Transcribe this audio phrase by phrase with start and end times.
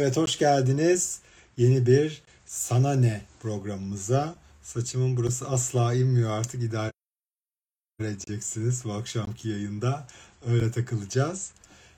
[0.00, 1.20] Evet hoş geldiniz
[1.56, 4.34] yeni bir Sana Ne programımıza.
[4.62, 6.92] Saçımın burası asla inmiyor artık idare
[8.00, 10.06] edeceksiniz bu akşamki yayında.
[10.46, 11.50] Öyle takılacağız.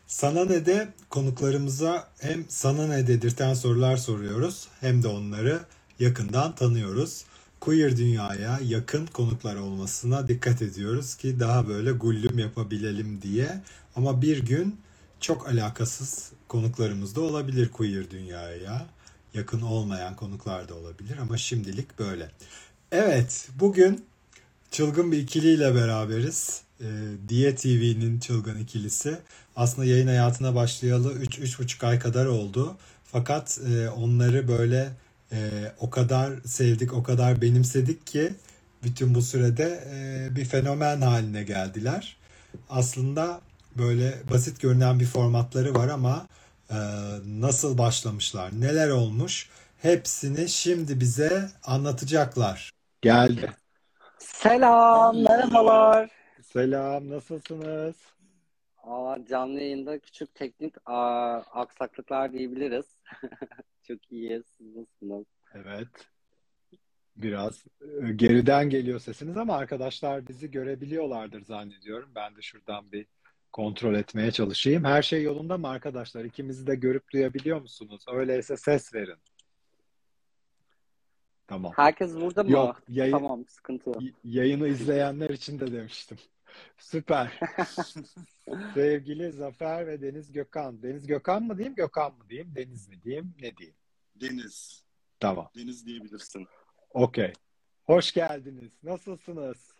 [0.06, 5.60] Sana ne de konuklarımıza hem sana ne dedirten sorular soruyoruz hem de onları
[5.98, 7.24] yakından tanıyoruz.
[7.60, 13.60] Queer dünyaya yakın konuklar olmasına dikkat ediyoruz ki daha böyle gullüm yapabilelim diye.
[13.96, 14.80] Ama bir gün
[15.20, 18.86] çok alakasız konuklarımız da olabilir queer dünyaya.
[19.34, 22.30] Yakın olmayan konuklar da olabilir ama şimdilik böyle.
[22.92, 24.04] Evet, bugün
[24.70, 26.62] çılgın bir ikiliyle beraberiz.
[26.80, 26.86] E,
[27.28, 29.18] Diye TV'nin çılgın ikilisi.
[29.56, 32.76] Aslında yayın hayatına başlayalı 3-3,5 ay kadar oldu.
[33.04, 34.92] Fakat e, onları böyle
[35.32, 38.32] e, o kadar sevdik, o kadar benimsedik ki
[38.84, 42.16] bütün bu sürede e, bir fenomen haline geldiler.
[42.70, 43.40] Aslında
[43.78, 46.26] böyle basit görünen bir formatları var ama
[46.70, 46.76] e,
[47.26, 49.48] nasıl başlamışlar, neler olmuş
[49.82, 52.70] hepsini şimdi bize anlatacaklar.
[53.02, 53.50] Geldi.
[54.18, 56.10] Selam, merhabalar.
[56.42, 57.96] Selam, nasılsınız?
[58.82, 62.86] Aa, canlı yayında küçük teknik aa, aksaklıklar diyebiliriz.
[63.88, 65.26] Çok iyiyiz, siz nasılsınız?
[65.54, 65.88] Evet.
[67.16, 72.10] Biraz e, geriden geliyor sesiniz ama arkadaşlar bizi görebiliyorlardır zannediyorum.
[72.14, 73.06] Ben de şuradan bir
[73.52, 74.84] kontrol etmeye çalışayım.
[74.84, 76.24] Her şey yolunda mı arkadaşlar?
[76.24, 78.04] İkimizi de görüp duyabiliyor musunuz?
[78.12, 79.18] Öyleyse ses verin.
[81.46, 81.72] Tamam.
[81.76, 82.50] Herkes burada mı?
[82.50, 84.02] Yok, yayın, Tamam, sıkıntı yok.
[84.24, 86.18] yayını izleyenler için de demiştim.
[86.78, 87.40] Süper.
[88.74, 90.82] Sevgili Zafer ve Deniz Gökhan.
[90.82, 93.76] Deniz Gökhan mı diyeyim, Gökhan mı diyeyim, Deniz mi diyeyim, ne diyeyim?
[94.20, 94.84] Deniz.
[95.20, 95.48] Tamam.
[95.56, 96.46] Deniz diyebilirsin.
[96.90, 97.32] Okey.
[97.84, 98.72] Hoş geldiniz.
[98.82, 99.79] Nasılsınız?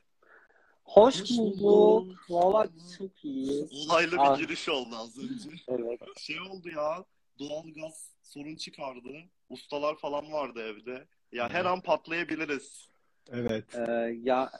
[0.91, 2.17] Hoş Hoş bulduk.
[2.31, 2.67] Valla
[2.99, 3.87] çok iyiyiz.
[3.91, 4.39] Olaylı Ah.
[4.39, 5.51] bir giriş oldu az önce.
[5.69, 6.01] Evet.
[6.19, 7.05] Şey oldu ya,
[7.39, 9.09] doğalgaz sorun çıkardı.
[9.49, 11.07] Ustalar falan vardı evde.
[11.33, 12.89] Ya her an patlayabiliriz.
[13.33, 13.65] Evet.
[13.75, 14.51] Ee, ya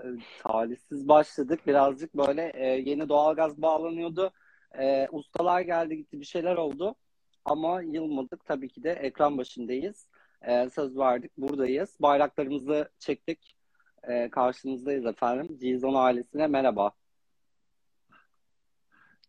[0.00, 0.06] e,
[0.42, 1.66] talihsiz başladık.
[1.66, 4.30] Birazcık böyle e, yeni doğalgaz bağlanıyordu.
[4.78, 6.94] E, ustalar geldi gitti bir şeyler oldu.
[7.44, 8.44] Ama yılmadık.
[8.44, 10.06] Tabii ki de ekran başındayız.
[10.42, 11.36] E, söz verdik.
[11.38, 11.96] Buradayız.
[12.00, 13.56] Bayraklarımızı çektik.
[14.08, 15.58] E, karşınızdayız efendim.
[15.60, 16.92] Cizon ailesine merhaba.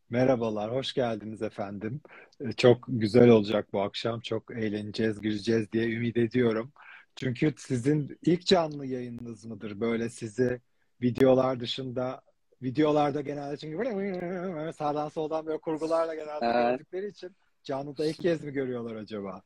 [0.09, 2.01] Merhabalar, hoş geldiniz efendim.
[2.41, 4.19] Ee, Çok güzel olacak bu akşam.
[4.21, 6.71] Çok eğleneceğiz, güleceğiz diye ümit ediyorum.
[7.15, 9.79] Çünkü sizin ilk canlı yayınınız mıdır?
[9.79, 10.61] Böyle sizi
[11.01, 12.21] videolar dışında,
[12.61, 16.79] videolarda genelde çünkü böyle sağdan soldan böyle kurgularla genelde Evet.
[16.79, 19.41] gördükleri için canlıda ilk kez mi görüyorlar acaba?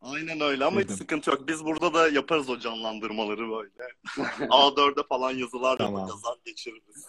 [0.00, 0.96] Aynen öyle ama hiç Dedim.
[0.96, 1.48] sıkıntı yok.
[1.48, 3.70] Biz burada da yaparız o canlandırmaları böyle.
[4.46, 6.08] A4'e falan yazılar Tamam.
[6.08, 7.06] yazar geçiririz.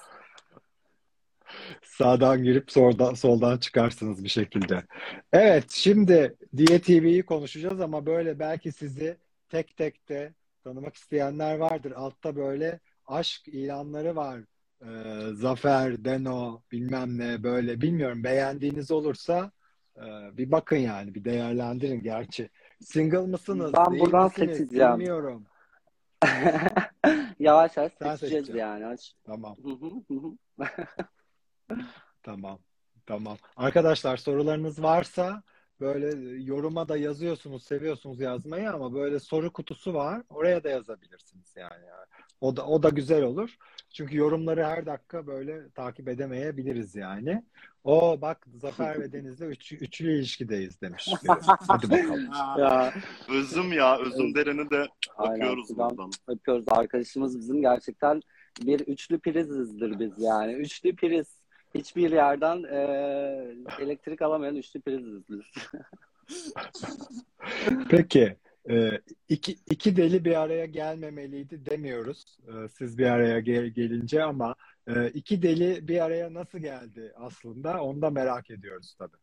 [1.83, 4.83] Sağdan girip soldan, soldan çıkarsınız bir şekilde.
[5.33, 9.17] Evet, şimdi Diye TV'yi konuşacağız ama böyle belki sizi
[9.49, 11.91] tek tek de tanımak isteyenler vardır.
[11.91, 14.39] Altta böyle aşk ilanları var.
[14.81, 14.87] Ee,
[15.33, 18.23] Zafer, Deno, bilmem ne böyle bilmiyorum.
[18.23, 19.51] Beğendiğiniz olursa
[19.97, 20.01] e,
[20.37, 22.03] bir bakın yani bir değerlendirin.
[22.03, 22.49] Gerçi
[22.81, 24.93] single mısınız, Ben değil buradan misiniz seçeceğim.
[24.93, 25.45] bilmiyorum.
[27.39, 28.85] Yavaş yavaş Sen seçeceğiz yani.
[28.85, 29.55] Aç- Tamam.
[32.23, 32.59] Tamam.
[33.05, 33.37] Tamam.
[33.55, 35.43] Arkadaşlar sorularınız varsa
[35.81, 40.21] böyle yoruma da yazıyorsunuz, seviyorsunuz yazmayı ama böyle soru kutusu var.
[40.29, 41.85] Oraya da yazabilirsiniz yani.
[42.41, 43.55] O da o da güzel olur.
[43.93, 47.43] Çünkü yorumları her dakika böyle takip edemeyebiliriz yani.
[47.83, 51.09] O bak Zafer ve Deniz'le üç, üçlü ilişkideyiz demiş.
[51.67, 52.29] Hadi bakalım.
[52.59, 52.93] Ya,
[53.29, 54.87] Özüm ya, özüm dereni de
[55.19, 56.11] öpüyoruz Buradan buradan.
[56.27, 56.65] öpüyoruz.
[56.67, 58.21] Arkadaşımız bizim gerçekten
[58.65, 60.53] bir üçlü prizizdir biz yani.
[60.53, 61.40] Üçlü priz.
[61.75, 62.77] Hiçbir yerden e,
[63.79, 65.41] elektrik alamayan üçlü priziz biz.
[67.89, 68.35] Peki.
[68.69, 72.37] e, iki, iki deli bir araya gelmemeliydi demiyoruz.
[72.47, 74.55] E, siz bir araya gel- gelince ama
[74.87, 77.83] e, iki deli bir araya nasıl geldi aslında?
[77.83, 79.17] Onu da merak ediyoruz tabii.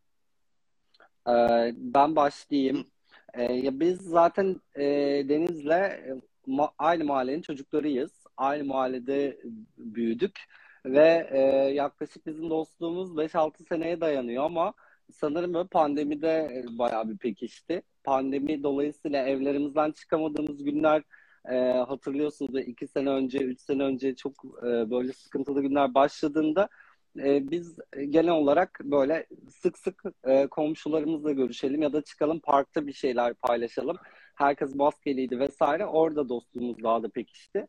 [1.27, 2.87] Ee, ben başlayayım.
[3.33, 4.83] Ee, ya biz zaten e,
[5.29, 6.15] Deniz'le e,
[6.47, 8.11] ma- aynı mahallenin çocuklarıyız.
[8.37, 9.39] Aynı mahallede
[9.77, 10.39] büyüdük
[10.85, 11.39] ve e,
[11.73, 14.73] yaklaşık bizim dostluğumuz 5-6 seneye dayanıyor ama
[15.13, 17.81] sanırım böyle pandemide e, bayağı bir pekişti.
[18.03, 21.03] Pandemi dolayısıyla evlerimizden çıkamadığımız günler
[21.49, 24.33] e, hatırlıyorsunuz da 2 sene önce, 3 sene önce çok
[24.63, 26.69] e, böyle sıkıntılı günler başladığında
[27.17, 27.77] e, biz
[28.09, 33.97] genel olarak böyle sık sık e, komşularımızla görüşelim ya da çıkalım parkta bir şeyler paylaşalım.
[34.35, 35.85] Herkes maskeliydi vesaire.
[35.85, 37.67] Orada dostluğumuz daha da pekişti.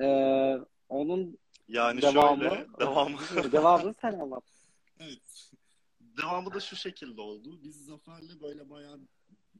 [0.00, 0.06] E,
[0.88, 1.38] onun
[1.72, 3.18] Yani devamı şöyle, devamı.
[3.52, 4.44] devamını sen anlat.
[5.00, 5.50] Evet.
[6.00, 7.60] devamı da şu şekilde oldu.
[7.62, 9.00] Biz Zafer'le böyle bayağı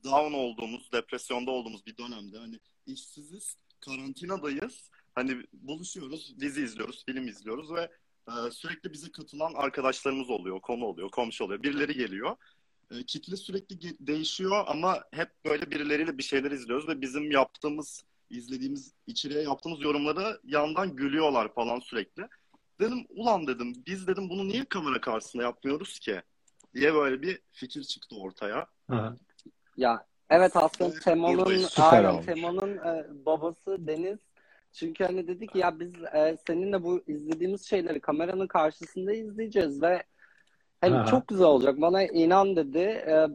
[0.04, 4.90] down olduğumuz, depresyonda olduğumuz bir dönemde hani işsiziz, karantinadayız.
[5.14, 7.90] Hani buluşuyoruz, dizi izliyoruz, film izliyoruz ve
[8.28, 11.62] e, sürekli bize katılan arkadaşlarımız oluyor, konu oluyor, komşu oluyor.
[11.62, 12.36] Birileri geliyor.
[12.90, 18.04] E, kitle sürekli ge- değişiyor ama hep böyle birileriyle bir şeyler izliyoruz ve bizim yaptığımız,
[18.32, 22.28] izlediğimiz, içeriye yaptığımız yorumları yandan gülüyorlar falan sürekli.
[22.80, 26.22] Dedim ulan dedim biz dedim bunu niye kamera karşısında yapmıyoruz ki?
[26.74, 28.66] diye böyle bir fikir çıktı ortaya.
[28.88, 29.16] Ha.
[29.76, 32.22] Ya evet aslında Temo'nun aynen.
[32.22, 34.18] Temo'nun e, babası Deniz
[34.72, 40.02] çünkü hani dedi ki ya biz e, seninle bu izlediğimiz şeyleri kameranın karşısında izleyeceğiz ve
[40.80, 41.06] hani Aha.
[41.06, 42.78] çok güzel olacak bana inan dedi.
[42.78, 43.26] E,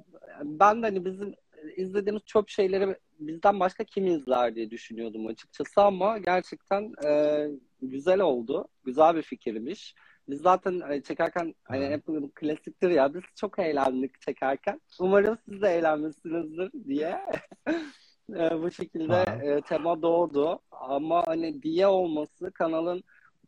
[0.44, 1.34] ben de hani bizim
[1.76, 7.46] izlediğimiz çöp şeyleri bizden başka kim izler diye düşünüyordum açıkçası ama gerçekten e,
[7.82, 8.68] güzel oldu.
[8.86, 9.96] Güzel bir fikirmiş.
[10.30, 12.06] Biz zaten e, çekerken hani hep
[12.36, 14.82] klasiktir ya biz çok eğlendik çekerken.
[15.00, 17.20] Umarım siz de eğlenmişsinizdir diye
[18.36, 20.60] e, bu şekilde e, tema doğdu.
[20.72, 23.04] Ama hani diye olması kanalın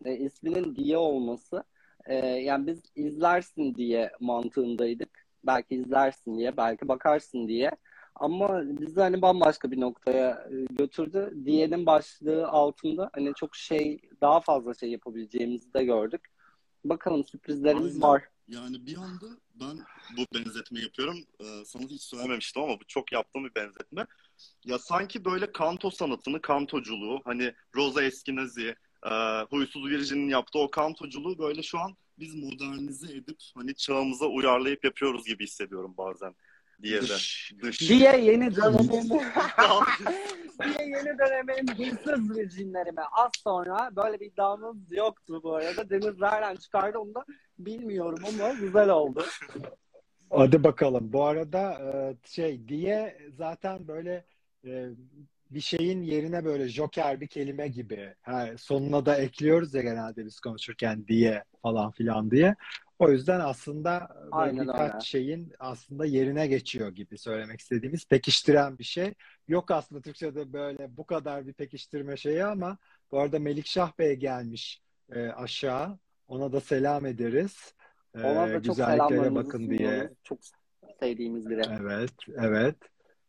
[0.05, 1.63] e, isminin diye olması
[2.05, 5.25] e, yani biz izlersin diye mantığındaydık.
[5.43, 7.71] Belki izlersin diye, belki bakarsın diye.
[8.19, 11.33] Ama bizi hani bambaşka bir noktaya e, götürdü.
[11.45, 16.21] Diye'nin başlığı altında hani çok şey daha fazla şey yapabileceğimizi de gördük.
[16.85, 18.01] Bakalım sürprizlerimiz Aynen.
[18.01, 18.23] var.
[18.47, 19.25] Yani bir anda
[19.55, 19.77] ben
[20.17, 21.17] bu benzetme yapıyorum.
[21.39, 24.05] Ee, sana hiç söylememiştim ama bu çok yaptığım bir benzetme.
[24.65, 28.75] Ya sanki böyle kanto sanatını, kantoculuğu, hani Rosa Eskenazi,
[29.05, 29.11] e,
[29.49, 35.25] Huysuz Virgin'in yaptığı o kantoculuğu böyle şu an biz modernize edip hani çağımıza uyarlayıp yapıyoruz
[35.25, 36.35] gibi hissediyorum bazen
[36.81, 37.07] diye de.
[37.07, 37.53] Dış.
[37.61, 37.89] Dış.
[37.89, 39.09] Diye yeni dönemin
[40.63, 45.89] diye yeni dönemin hırsız virjinlerime az sonra böyle bir iddiamız yoktu bu arada.
[45.89, 47.25] Deniz nereden çıkardı onu da
[47.59, 49.25] bilmiyorum ama güzel oldu.
[50.31, 51.13] Hadi bakalım.
[51.13, 54.25] Bu arada e, şey diye zaten böyle
[54.65, 54.89] e,
[55.51, 58.13] bir şeyin yerine böyle joker bir kelime gibi.
[58.21, 62.55] Ha, sonuna da ekliyoruz ya genelde biz konuşurken diye falan filan diye.
[62.99, 65.05] O yüzden aslında böyle Aynen birkaç öyle.
[65.05, 69.13] şeyin aslında yerine geçiyor gibi söylemek istediğimiz pekiştiren bir şey.
[69.47, 72.77] Yok aslında Türkçe'de böyle bu kadar bir pekiştirme şeyi ama
[73.11, 74.81] bu arada Melikşah Bey gelmiş
[75.11, 75.99] e, aşağı.
[76.27, 77.73] Ona da selam ederiz.
[78.15, 80.09] E, Ona da çok güzelliklere bakın diye.
[80.23, 80.39] Çok
[80.99, 81.61] sevdiğimiz biri.
[81.81, 82.75] Evet, evet,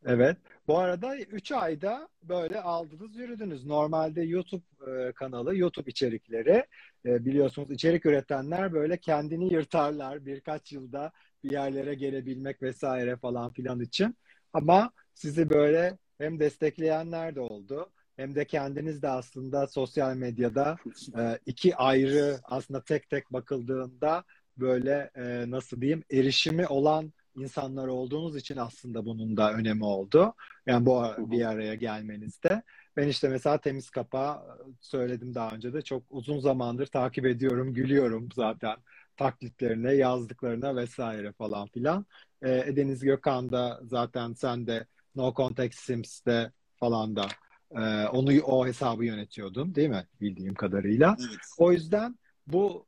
[0.04, 0.38] evet.
[0.68, 3.66] Bu arada 3 ayda böyle aldınız yürüdünüz.
[3.66, 6.66] Normalde YouTube e, kanalı, YouTube içerikleri
[7.06, 11.12] e, biliyorsunuz içerik üretenler böyle kendini yırtarlar birkaç yılda
[11.44, 14.16] bir yerlere gelebilmek vesaire falan filan için.
[14.52, 20.76] Ama sizi böyle hem destekleyenler de oldu hem de kendiniz de aslında sosyal medyada
[21.18, 24.24] e, iki ayrı aslında tek tek bakıldığında
[24.56, 25.10] böyle
[25.50, 30.34] nasıl diyeyim erişimi olan insanlar olduğunuz için aslında bunun da önemi oldu.
[30.66, 32.62] Yani bu bir araya gelmenizde.
[32.96, 38.28] Ben işte mesela Temiz Kapağı söyledim daha önce de çok uzun zamandır takip ediyorum, gülüyorum
[38.34, 38.76] zaten
[39.16, 42.06] taklitlerine, yazdıklarına vesaire falan filan.
[42.42, 47.26] E, Deniz Gökhan da zaten sen de No Context Sims'te falan da
[47.70, 50.06] e, onu o hesabı yönetiyordun değil mi?
[50.20, 51.16] Bildiğim kadarıyla.
[51.20, 51.38] Evet.
[51.58, 52.86] O yüzden bu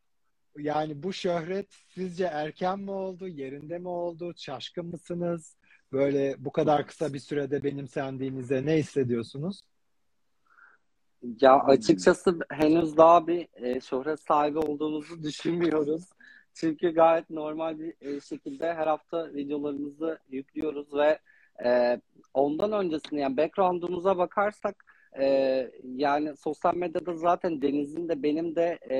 [0.59, 5.57] yani bu şöhret sizce erken mi oldu, yerinde mi oldu, şaşkın mısınız?
[5.93, 9.61] Böyle bu kadar kısa bir sürede benimsendiğinize ne hissediyorsunuz?
[11.41, 16.05] Ya açıkçası henüz daha bir e, şöhret sahibi olduğumuzu düşünmüyoruz.
[16.55, 21.19] Çünkü gayet normal bir e, şekilde her hafta videolarımızı yüklüyoruz ve
[21.65, 22.01] e,
[22.35, 24.85] ondan öncesinde yani background'umuza bakarsak
[25.21, 25.27] e,
[25.83, 28.97] yani sosyal medyada zaten Deniz'in de benim de e,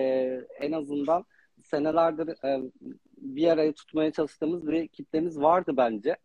[0.61, 1.25] en azından
[1.73, 2.63] senelerdir e,
[3.17, 6.17] bir araya tutmaya çalıştığımız bir kitlemiz vardı bence.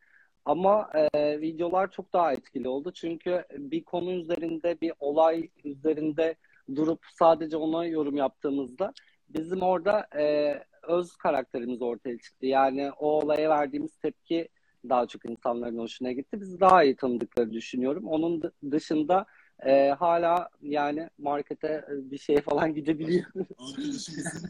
[0.46, 2.92] Ama e, videolar çok daha etkili oldu.
[2.94, 6.36] Çünkü bir konu üzerinde, bir olay üzerinde
[6.76, 8.94] durup sadece ona yorum yaptığımızda
[9.30, 12.46] bizim orada e, öz karakterimiz ortaya çıktı.
[12.46, 14.50] Yani o olaya verdiğimiz tepki
[14.90, 16.42] daha çok insanların hoşuna gitti.
[16.42, 18.08] Bizi daha iyi tanıdıkları düşünüyorum.
[18.08, 19.26] Onun dı- dışında
[19.66, 23.26] e, hala yani markete e, bir şeye falan gidebiliyor.
[23.58, 24.50] Arkadaşımızın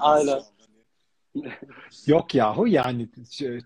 [0.00, 0.32] Aynen.
[0.32, 0.44] Hani
[2.06, 3.08] Yok yahu yani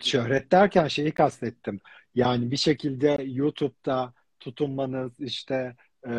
[0.00, 1.80] şöhret derken şeyi kastettim.
[2.14, 5.76] Yani bir şekilde YouTube'da tutunmanız işte
[6.06, 6.12] e,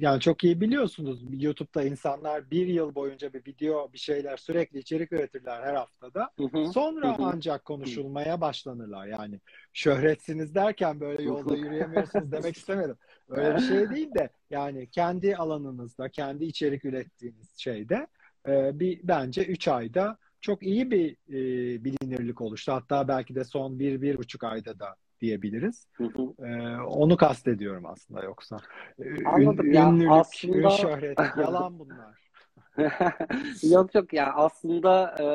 [0.00, 5.12] yani çok iyi biliyorsunuz YouTube'da insanlar bir yıl boyunca bir video bir şeyler sürekli içerik
[5.12, 6.30] üretirler her haftada.
[6.38, 6.72] Hı hı.
[6.72, 7.26] Sonra Hı hı.
[7.26, 9.06] ancak konuşulmaya başlanırlar.
[9.06, 9.40] Yani
[9.72, 12.96] şöhretsiniz derken böyle yolda yürüyemiyorsunuz demek istemedim.
[13.28, 18.06] Öyle bir şey değil de yani kendi alanınızda, kendi içerik ürettiğiniz şeyde
[18.48, 22.72] e, bir bence 3 ayda çok iyi bir e, bilinirlik oluştu.
[22.72, 25.86] Hatta belki de son bir, bir buçuk ayda da diyebiliriz.
[25.92, 26.46] Hı hı.
[26.46, 28.56] Ee, onu kastediyorum aslında yoksa.
[28.98, 29.72] Ün- Anladım.
[29.72, 32.28] Ya ünlülük, aslında- ün şöhret, yalan bunlar.
[33.72, 35.26] Yok yok yani aslında e,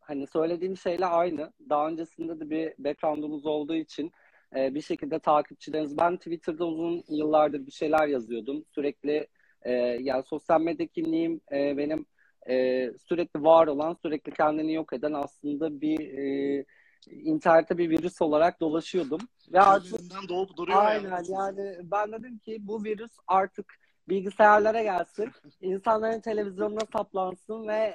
[0.00, 1.52] hani söylediğim şeyle aynı.
[1.68, 4.12] Daha öncesinde de bir background'umuz olduğu için
[4.56, 5.98] e, bir şekilde takipçileriniz.
[5.98, 8.64] Ben Twitter'da uzun yıllardır bir şeyler yazıyordum.
[8.74, 9.26] Sürekli
[9.62, 12.06] e, yani sosyal medya kimliğim e, benim
[12.48, 16.64] e, sürekli var olan, sürekli kendini yok eden aslında bir e,
[17.10, 19.20] internette bir virüs olarak dolaşıyordum.
[19.52, 21.30] Ve artık doğup duruyor Aynen yani.
[21.30, 23.74] yani ben dedim ki bu virüs artık
[24.08, 27.94] bilgisayarlara gelsin, insanların televizyonuna saplansın ve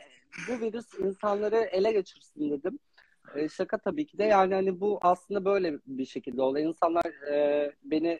[0.50, 2.80] bu virüs insanları ele geçirsin dedim.
[3.36, 6.60] E, şaka tabii ki de yani hani bu aslında böyle bir şekilde oldu.
[6.60, 8.20] İnsanlar e, beni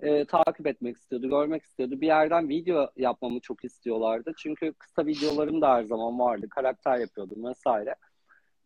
[0.00, 2.00] e, takip etmek istiyordu, görmek istiyordu.
[2.00, 4.32] Bir yerden video yapmamı çok istiyorlardı.
[4.38, 6.48] Çünkü kısa videolarım da her zaman vardı.
[6.48, 7.94] Karakter yapıyordum vesaire.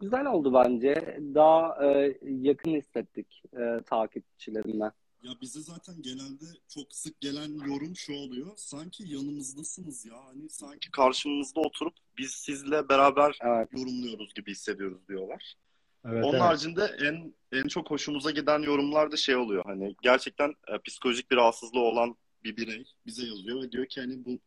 [0.00, 1.18] Güzel oldu bence.
[1.34, 4.92] Daha e, yakın hissettik e, takipçilerimden.
[5.22, 8.52] Ya bize zaten genelde çok sık gelen yorum şu oluyor.
[8.56, 10.24] Sanki yanımızdasınız ya.
[10.26, 13.68] Hani sanki karşımızda oturup biz sizle beraber Evet.
[13.72, 15.54] yorumluyoruz gibi hissediyoruz diyorlar.
[16.04, 16.42] Evet, Onun evet.
[16.42, 19.64] haricinde en en çok hoşumuza giden yorumlar da şey oluyor.
[19.66, 24.24] Hani gerçekten e, psikolojik bir rahatsızlığı olan bir birey bize yazıyor ve diyor ki hani
[24.24, 24.38] bu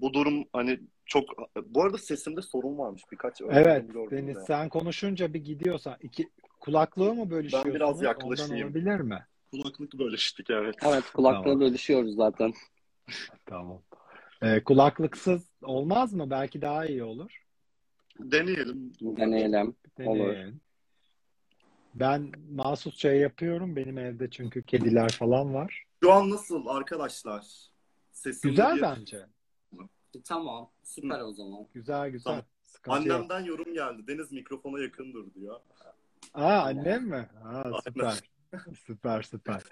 [0.00, 1.24] bu durum hani çok
[1.66, 4.40] bu arada sesimde sorun varmış birkaç Evet, Deniz de.
[4.40, 6.28] sen konuşunca bir gidiyorsan iki
[6.60, 7.74] kulaklığı mı bölüşüyorsunuz?
[7.74, 8.66] biraz Ondan yaklaşayım.
[8.66, 9.26] olabilir mi?
[9.50, 10.74] Kulaklık bölüştük evet.
[10.86, 11.60] Evet kulaklığı Tamam.
[11.60, 12.52] bölüşüyoruz zaten.
[13.46, 13.82] Tamam.
[14.42, 16.30] Ee, kulaklıksız olmaz mı?
[16.30, 17.44] Belki daha iyi olur.
[18.18, 18.92] Deneyelim.
[19.00, 19.76] Deneyelim.
[20.04, 20.34] Olur.
[21.94, 23.76] Ben mahsus şey yapıyorum.
[23.76, 25.84] Benim evde çünkü kediler falan var.
[26.02, 27.44] Şu an nasıl arkadaşlar?
[28.12, 29.26] Sesim Güzel bir- bence.
[30.24, 30.70] Tamam.
[30.82, 31.66] Süper o zaman.
[31.74, 32.24] Güzel güzel.
[32.30, 32.44] Tamam.
[32.62, 33.16] Sıkıntı yok.
[33.16, 34.06] Annemden yorum geldi.
[34.06, 35.60] Deniz mikrofona yakındır diyor.
[36.34, 37.28] Aa annem mi?
[37.44, 38.20] Aa, süper.
[38.86, 39.62] süper süper.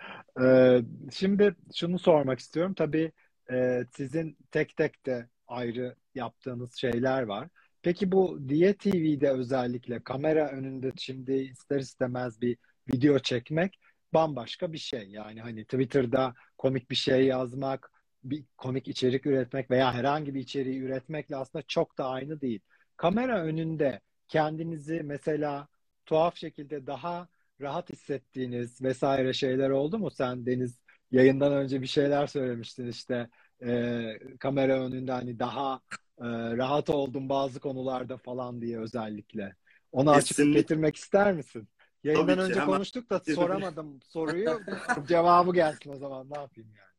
[0.42, 2.74] Ee, şimdi şunu sormak istiyorum.
[2.74, 3.12] Tabii
[3.52, 7.48] e, sizin tek tek de ayrı yaptığınız şeyler var.
[7.82, 12.56] Peki bu Diye TV'de özellikle kamera önünde şimdi ister istemez bir
[12.92, 13.78] video çekmek
[14.14, 15.08] bambaşka bir şey.
[15.08, 17.90] Yani hani Twitter'da komik bir şey yazmak,
[18.24, 22.60] bir komik içerik üretmek veya herhangi bir içeriği üretmekle aslında çok da aynı değil.
[22.96, 25.68] Kamera önünde kendinizi mesela
[26.06, 27.28] tuhaf şekilde daha
[27.60, 30.10] rahat hissettiğiniz vesaire şeyler oldu mu?
[30.10, 30.78] Sen Deniz
[31.10, 33.28] yayından önce bir şeyler söylemiştin işte
[33.66, 35.80] e, kamera önünde hani daha
[36.22, 39.56] e, rahat oldum bazı konularda falan diye özellikle.
[39.92, 40.60] Onu açıklık Kesinlikle.
[40.60, 41.68] getirmek ister misin?
[42.04, 42.66] Yayından Tabii ki, önce hemen.
[42.66, 44.60] konuştuk da soramadım soruyu.
[45.08, 46.92] Cevabı gelsin o zaman ne yapayım yani?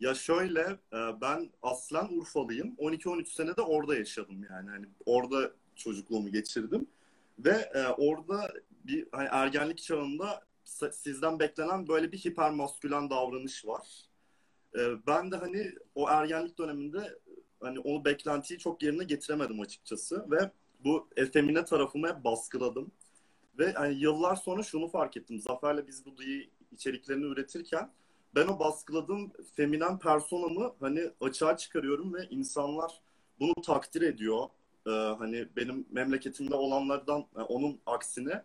[0.00, 0.60] Ya şöyle
[0.92, 2.74] e, ben aslen Urfalıyım.
[2.78, 4.70] 12-13 sene de orada yaşadım yani.
[4.70, 6.86] Hani orada çocukluğumu geçirdim.
[7.38, 8.52] Ve e, orada
[8.84, 10.42] bir hani ergenlik çağında
[10.92, 14.02] sizden beklenen böyle bir hipermaskülen davranış var.
[14.78, 17.18] E, ben de hani o ergenlik döneminde
[17.60, 20.50] hani o beklentiyi çok yerine getiremedim açıkçası ve
[20.84, 22.92] bu efemine tarafımı hep baskıladım.
[23.58, 25.40] Ve hani yıllar sonra şunu fark ettim.
[25.40, 27.90] Zafer'le biz bu duyu içeriklerini üretirken
[28.34, 33.00] ben o baskıladığım feminen personamı hani açığa çıkarıyorum ve insanlar
[33.40, 34.48] bunu takdir ediyor.
[34.86, 38.44] Ee, hani benim memleketimde olanlardan yani onun aksine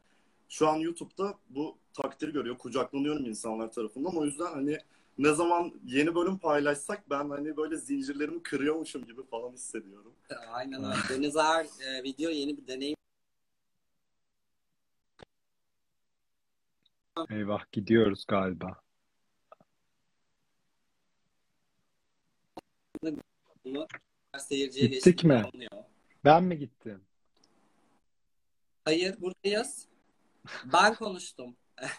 [0.50, 2.58] şu an YouTube'da bu takdir görüyor.
[2.58, 4.18] Kucaklanıyorum insanlar tarafından.
[4.18, 4.78] O yüzden hani
[5.18, 10.16] ne zaman yeni bölüm paylaşsak ben hani böyle zincirlerimi kırıyormuşum gibi falan hissediyorum.
[10.52, 10.96] Aynen öyle.
[11.10, 12.96] Deniz her e, video yeni bir deneyim.
[17.30, 18.82] Eyvah gidiyoruz galiba.
[23.66, 23.88] Bunu
[24.38, 25.34] seyirciye Gittik mi?
[25.54, 25.84] anlıyor.
[26.26, 27.04] Ben mi gittim?
[28.86, 29.88] Hayır buradayız.
[30.74, 31.56] Ben konuştum.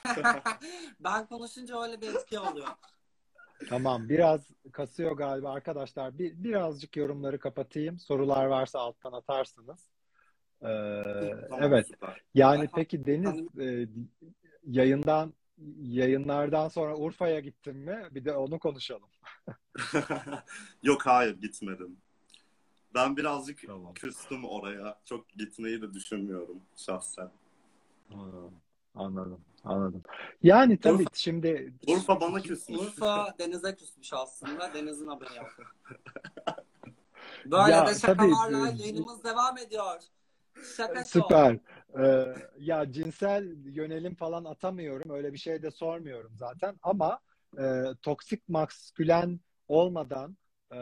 [1.00, 2.68] ben konuşunca öyle bir etki oluyor.
[3.68, 4.40] Tamam biraz
[4.72, 6.18] kasıyor galiba arkadaşlar.
[6.18, 7.98] Bir, birazcık yorumları kapatayım.
[7.98, 9.88] Sorular varsa alttan atarsınız.
[10.62, 10.66] Ee,
[11.48, 11.86] Tamam, evet.
[11.86, 12.22] süper.
[12.34, 13.88] Yani peki Deniz e,
[14.66, 15.34] yayından
[15.82, 18.08] yayınlardan sonra Urfa'ya gittin mi?
[18.10, 19.08] Bir de onu konuşalım.
[20.82, 21.96] Yok hayır gitmedim.
[22.94, 23.94] Ben birazcık Tamam.
[23.94, 24.98] küstüm oraya.
[25.04, 27.30] Çok gitmeyi de düşünmüyorum şahsen.
[28.94, 29.40] Anladım.
[29.64, 30.02] Anladım.
[30.42, 32.78] Yani tabii Urfa- şimdi Urfa bana küsmüş.
[32.80, 34.74] Urfa denize küsmüş aslında.
[34.74, 35.56] Deniz'in haberi yok.
[37.46, 38.80] Böyle Ya, de şakalarla tabii.
[38.80, 40.00] yayınımız devam ediyor.
[40.76, 41.20] Şaka şov.
[41.22, 41.58] Süper.
[42.00, 45.10] Ee, ya cinsel yönelim falan atamıyorum.
[45.10, 46.76] Öyle bir şey de sormuyorum zaten.
[46.82, 47.20] Ama
[47.58, 50.36] e, toksik maskülen olmadan
[50.74, 50.78] e,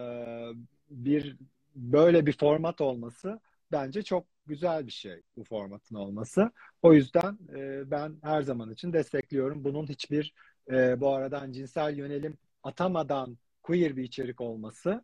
[0.91, 1.37] bir
[1.75, 3.41] böyle bir format olması
[3.73, 6.50] bence çok güzel bir şey bu formatın olması.
[6.83, 9.64] O yüzden e, ben her zaman için destekliyorum.
[9.64, 10.35] Bunun hiçbir
[10.71, 15.02] e, bu aradan cinsel yönelim atamadan queer bir içerik olması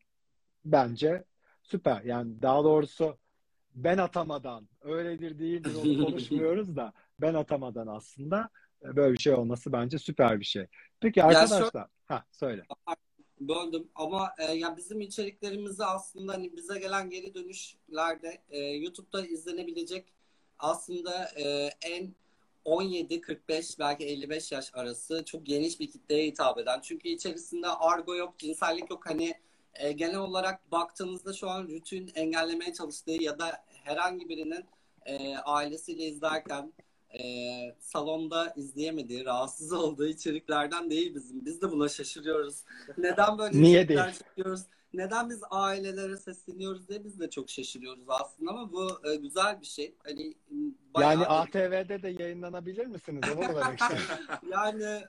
[0.65, 1.25] bence
[1.63, 2.03] süper.
[2.03, 3.19] Yani daha doğrusu
[3.75, 8.49] ben atamadan öyledir değildir onu konuşmuyoruz da ben atamadan aslında
[8.83, 10.67] e, böyle bir şey olması bence süper bir şey.
[11.01, 12.63] Peki arkadaşlar, ha söyle.
[13.41, 20.13] Böldüm ama e, ya bizim içeriklerimizi aslında hani bize gelen geri dönüşlerde e, YouTube'da izlenebilecek
[20.59, 22.15] aslında e, en
[22.65, 26.81] 17-45 belki 55 yaş arası çok geniş bir kitleye hitap eden.
[26.81, 29.07] Çünkü içerisinde argo yok, cinsellik yok.
[29.07, 29.35] Hani
[29.75, 34.65] e, genel olarak baktığınızda şu an rutin engellemeye çalıştığı ya da herhangi birinin
[35.07, 36.73] e, ailesiyle izlerken
[37.15, 37.23] e,
[37.81, 41.45] salonda izleyemediği, rahatsız olduğu içeriklerden değil bizim.
[41.45, 42.65] Biz de buna şaşırıyoruz.
[42.99, 44.19] Neden böyle Niye içerikler değil?
[44.19, 44.63] çekiyoruz?
[44.95, 49.67] Neden biz ailelere sesleniyoruz diye biz de çok şaşırıyoruz aslında ama bu e, güzel bir
[49.67, 49.95] şey.
[50.05, 50.35] Hani
[50.95, 53.23] bayağı Yani ATV'de de yayınlanabilir misiniz?
[53.37, 53.81] Onu demek
[54.53, 55.03] yani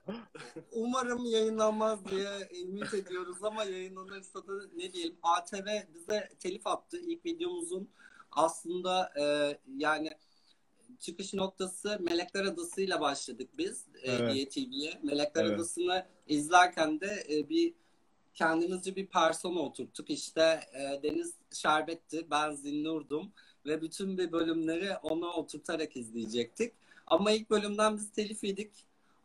[0.71, 2.29] umarım yayınlanmaz diye
[2.63, 7.89] ümit ediyoruz ama yayınlanırsa da ne diyelim ATV bize telif attı ilk videomuzun
[8.31, 10.11] aslında e, yani
[10.99, 14.35] çıkış noktası Melekler Adası ile başladık biz e, Evet.
[14.35, 14.99] YTV'ye.
[15.03, 15.55] Melekler Evet.
[15.55, 17.73] Adası'nı izlerken de e, bir
[18.33, 20.09] kendimizce bir persona oturttuk.
[20.09, 23.31] İşte e, Deniz Şerbet'ti, ben Zinnur'dum
[23.65, 26.73] ve bütün bir bölümleri ona oturtarak izleyecektik.
[27.07, 28.71] Ama ilk bölümden biz telif yedik.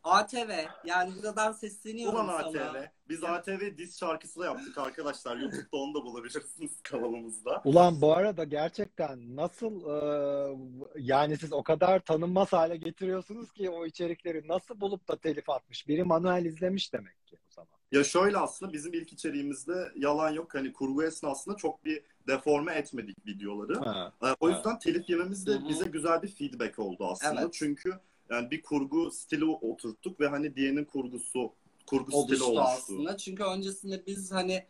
[0.05, 0.51] ATV
[0.85, 2.65] yani buradan sesleniyorum Ulan sana.
[2.65, 2.77] ATV.
[3.09, 5.37] Biz ATV diz şarkısı da yaptık arkadaşlar.
[5.37, 7.63] YouTube'da onu da bulabilirsiniz kanalımızda.
[7.65, 10.57] Ulan bu arada gerçekten nasıl e,
[10.99, 15.89] yani siz o kadar tanınmaz hale getiriyorsunuz ki o içerikleri nasıl bulup da telif atmış?
[15.89, 17.69] Biri manuel izlemiş demek ki o zaman.
[17.93, 20.55] Ya şöyle aslında bizim ilk içeriğimizde yalan yok.
[20.55, 23.75] Hani kurgu esnasında çok bir deforme etmedik videoları.
[23.79, 24.12] Ha.
[24.23, 27.40] Ee, O yüzden telif yememiz de bize güzel bir feedback oldu aslında.
[27.43, 27.53] Evet.
[27.53, 27.93] Çünkü
[28.35, 31.53] yani bir kurgu stili oturttuk ve hani diğerinin kurgusu
[31.87, 32.61] kurgu stili oluştu oluştu.
[32.61, 33.16] aslında.
[33.16, 34.66] Çünkü öncesinde biz hani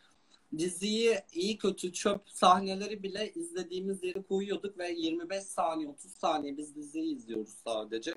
[0.59, 6.75] diziyi iyi kötü çöp sahneleri bile izlediğimiz yere koyuyorduk ve 25 saniye 30 saniye biz
[6.75, 8.15] diziyi izliyoruz sadece.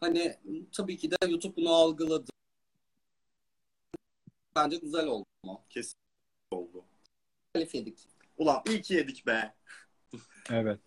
[0.00, 0.36] Hani
[0.72, 2.30] tabii ki de YouTube bunu algıladı.
[4.56, 5.26] Bence güzel oldu.
[6.50, 6.84] oldu.
[7.52, 7.98] Telif yedik.
[8.38, 9.54] Ulan iyi ki yedik be.
[10.50, 10.80] Evet.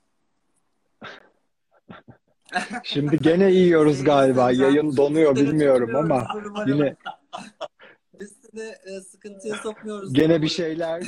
[2.83, 4.51] Şimdi gene yiyoruz galiba.
[4.51, 6.27] Yayın donuyor bilmiyorum ama
[6.67, 6.95] yine
[8.19, 10.13] Biz seni e, sıkıntıya sokmuyoruz.
[10.13, 11.03] gene bir şeyler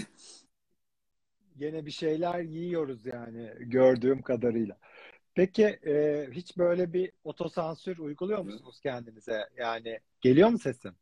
[1.58, 4.78] gene bir şeyler yiyoruz yani gördüğüm kadarıyla.
[5.36, 9.50] Peki e, hiç böyle bir otosansür uyguluyor musunuz kendinize?
[9.58, 10.96] Yani geliyor mu sesim?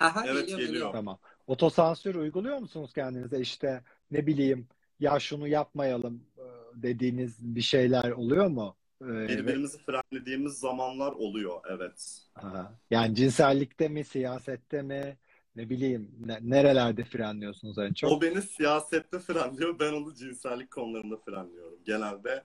[0.00, 0.92] Aha, Evet, geliyor.
[0.92, 1.18] Tamam.
[1.46, 3.40] Otosansür uyguluyor musunuz kendinize?
[3.40, 4.68] İşte ne bileyim
[5.00, 6.42] ya şunu yapmayalım e,
[6.74, 8.76] dediğiniz bir şeyler oluyor mu?
[9.02, 12.18] E, ve- Birbirimizi frenlediğimiz zamanlar oluyor evet.
[12.34, 12.78] Aha.
[12.90, 15.18] Yani cinsellikte mi, siyasette mi,
[15.56, 18.12] ne bileyim ne- nerelerde frenliyorsunuz en çok?
[18.12, 21.78] O beni siyasette frenliyor, ben onu cinsellik konularında frenliyorum.
[21.84, 22.44] Genelde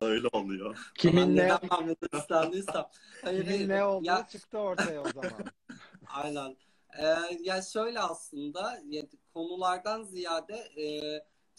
[0.00, 0.78] öyle oluyor.
[0.94, 1.58] Kimin ne
[2.14, 2.84] istendiysem.
[3.22, 5.44] Hayır, kimin ne olduğu Ya, çıktı ortaya o zaman.
[6.06, 6.56] Aynen.
[6.98, 8.82] Ee, ya şöyle aslında
[9.34, 10.84] konulardan ziyade e,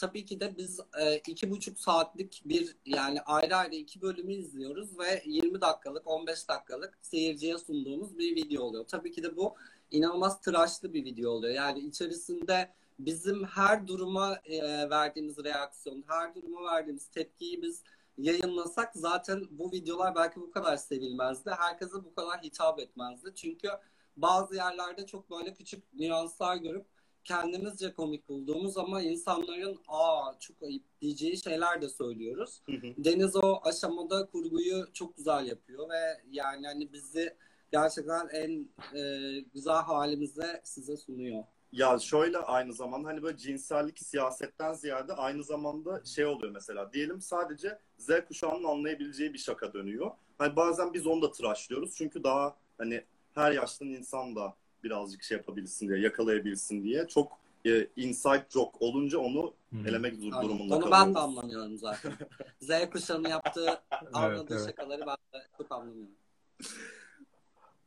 [0.02, 5.00] tabii ki de biz e, iki buçuk saatlik bir yani ayrı ayrı iki bölümü izliyoruz
[5.00, 8.86] ve 20 dakikalık 15 dakikalık seyirciye sunduğumuz bir video oluyor.
[8.88, 9.56] Tabii ki de bu
[9.92, 11.54] inanılmaz tıraşlı bir video oluyor.
[11.54, 17.84] Yani içerisinde bizim her duruma e, verdiğimiz reaksiyon, her duruma verdiğimiz tepkiyi biz
[18.18, 21.52] yayınlasak zaten bu videolar belki bu kadar sevilmezdi.
[21.58, 23.32] Herkese bu kadar hitap etmezdi.
[23.36, 23.70] Çünkü
[24.18, 26.86] bazı yerlerde çok böyle küçük nüanslar görüp
[27.24, 32.62] kendimizce komik bulduğumuz ama insanların aa çok ayıp diyeceği şeyler de söylüyoruz.
[32.66, 32.94] Hı hı.
[32.98, 37.36] Deniz o aşamada kurguyu çok güzel yapıyor ve yani hani bizi
[37.72, 41.44] gerçekten en e, güzel halimize size sunuyor.
[41.72, 46.94] Ya şöyle aynı zamanda hani böyle cinsellik siyasetten ziyade aynı zamanda şey oluyor mesela.
[46.94, 50.12] Diyelim sadece Z kuşağının anlayabileceği bir şaka dönüyor.
[50.38, 51.96] Hani bazen biz onu da tıraşlıyoruz.
[51.96, 53.04] Çünkü daha hani
[53.34, 57.08] her yaştan insan da birazcık şey yapabilsin diye, yakalayabilsin diye.
[57.08, 57.32] Çok
[57.66, 59.54] e, inside joke olunca onu
[59.88, 60.44] elemek dur- Aynen.
[60.44, 61.16] durumunda Onu ben kalıyoruz.
[61.16, 62.14] de anlamıyorum zaten.
[62.60, 63.82] Z kuşağının yaptığı
[64.14, 64.66] anladığı evet.
[64.66, 66.16] şakaları ben de çok anlamıyorum.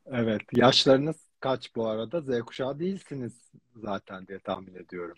[0.07, 0.43] Evet.
[0.53, 2.21] Yaşlarınız kaç bu arada?
[2.21, 3.33] Z kuşağı değilsiniz
[3.77, 5.17] zaten diye tahmin ediyorum.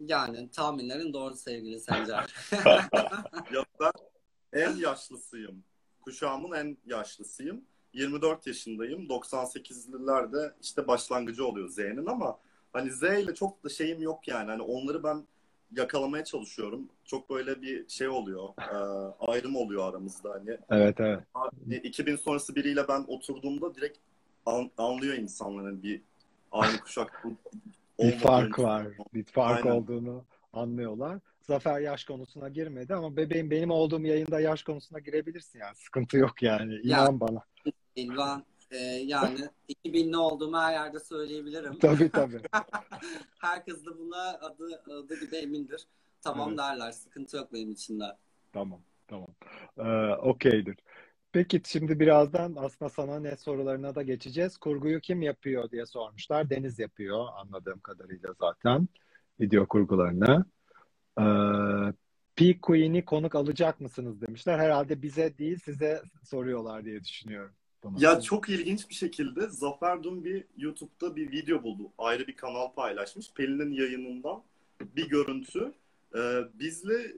[0.00, 2.34] Yani tahminlerin doğru sevgili Sencer.
[3.52, 3.92] Ya ben
[4.52, 5.64] en yaşlısıyım.
[6.00, 7.64] Kuşağımın en yaşlısıyım.
[8.00, 9.06] 24 yaşındayım.
[9.06, 12.38] 98'lilerde işte başlangıcı oluyor Z'nin ama
[12.72, 14.50] hani Z ile çok da şeyim yok yani.
[14.50, 15.24] Hani onları ben
[15.76, 16.88] yakalamaya çalışıyorum.
[17.04, 18.48] Çok böyle bir şey oluyor.
[18.58, 18.76] e,
[19.20, 20.58] ayrım oluyor aramızda hani.
[20.70, 21.20] Evet evet.
[21.34, 23.98] Abi, 2000 sonrası biriyle ben oturduğumda direkt
[24.46, 26.00] an- anlıyor insanların bir
[26.52, 27.26] aynı kuşak
[27.98, 28.86] Bir fark var.
[29.14, 29.76] Bir fark Aynen.
[29.76, 31.18] olduğunu anlıyorlar.
[31.42, 35.76] Zafer yaş konusuna girmedi ama bebeğim benim olduğum yayında yaş konusuna girebilirsin yani.
[35.76, 36.74] Sıkıntı yok yani.
[36.74, 37.42] İnan bana.
[37.96, 39.38] İlvan e, yani
[39.84, 41.78] 2000'li olduğumu her yerde söyleyebilirim.
[41.78, 42.40] Tabii tabii.
[43.38, 45.86] Herkes de buna adı, adı gibi emindir.
[46.22, 46.58] Tamam Evet.
[46.58, 46.92] derler.
[46.92, 48.04] Sıkıntı yok benim için de.
[48.52, 49.28] Tamam, tamam.
[49.78, 50.76] Ee, okeydir.
[51.32, 54.56] Peki şimdi birazdan aslında sana ne sorularına da geçeceğiz.
[54.58, 56.50] Kurguyu kim yapıyor diye sormuşlar.
[56.50, 58.88] Deniz yapıyor anladığım kadarıyla zaten
[59.40, 60.44] video kurgularını.
[61.20, 61.92] Ee,
[62.36, 64.58] P Queen'i konuk alacak mısınız demişler.
[64.58, 67.54] Herhalde bize değil size soruyorlar diye düşünüyorum.
[67.94, 68.04] Bunu.
[68.04, 71.92] Ya çok ilginç bir şekilde Zafer dün bir YouTube'da bir video buldu.
[71.98, 73.32] Ayrı bir kanal paylaşmış.
[73.34, 74.42] Pelin'in yayınından
[74.96, 75.72] bir görüntü.
[76.14, 77.12] Ee, bizle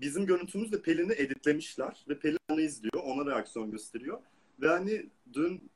[0.00, 3.04] bizim görüntümüzle Pelin'i editlemişler ve Pelin onu izliyor.
[3.04, 4.20] Ona reaksiyon gösteriyor.
[4.60, 5.70] Ve hani dün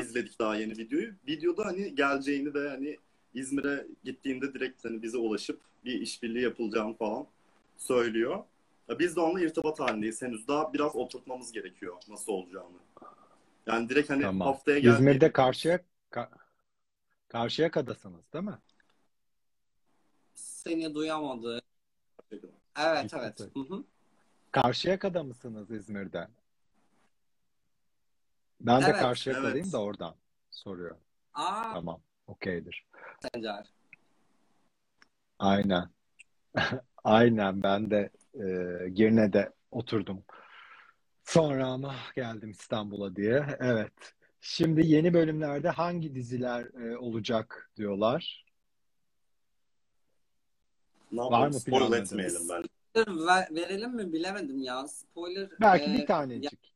[0.00, 1.12] izledik daha yeni videoyu.
[1.28, 2.96] Videoda hani geleceğini ve hani
[3.34, 7.26] İzmir'e gittiğinde direkt hani bize ulaşıp bir işbirliği yapılacağını falan
[7.76, 8.44] söylüyor.
[8.98, 10.48] Biz de onunla irtibat halindeyiz henüz.
[10.48, 12.76] Daha biraz oturtmamız gerekiyor nasıl olacağını.
[13.66, 14.48] Yani direkt hani Tamam.
[14.48, 14.90] haftaya gel.
[14.92, 16.30] İzmir'de karşıya ka
[17.28, 18.58] Karşıyaka'dasınız değil mi?
[20.34, 21.62] Seni duyamadı.
[22.78, 23.40] Evet evet.
[23.40, 23.84] Hı hı.
[24.52, 26.28] Karşıyaka'da mısınız İzmir'de?
[28.60, 29.00] Ben de Evet.
[29.00, 29.72] Karşıyaka'dayım Evet.
[29.72, 30.14] da oradan
[30.50, 30.96] soruyor.
[31.34, 32.00] Aa Tamam.
[32.26, 32.86] Okeydir.
[33.32, 33.66] Sencer.
[35.38, 35.88] Aynen.
[37.04, 38.44] Aynen ben de e,
[38.88, 40.24] Girne'de oturdum.
[41.24, 43.46] Sonra ama geldim İstanbul'a diye.
[43.60, 43.92] Evet.
[44.40, 48.44] Şimdi yeni bölümlerde hangi diziler e, olacak diyorlar.
[51.12, 52.12] Ne Var mı Spoil planladınız?
[52.12, 52.62] etmeyelim ben.
[53.26, 54.88] Ver- verelim mi bilemedim ya.
[54.88, 56.72] Spoiler Belki e, bir tanecik.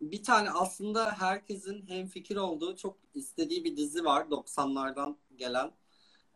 [0.00, 5.72] bir tane aslında herkesin hemfikir olduğu çok istediği bir dizi var 90'lardan gelen.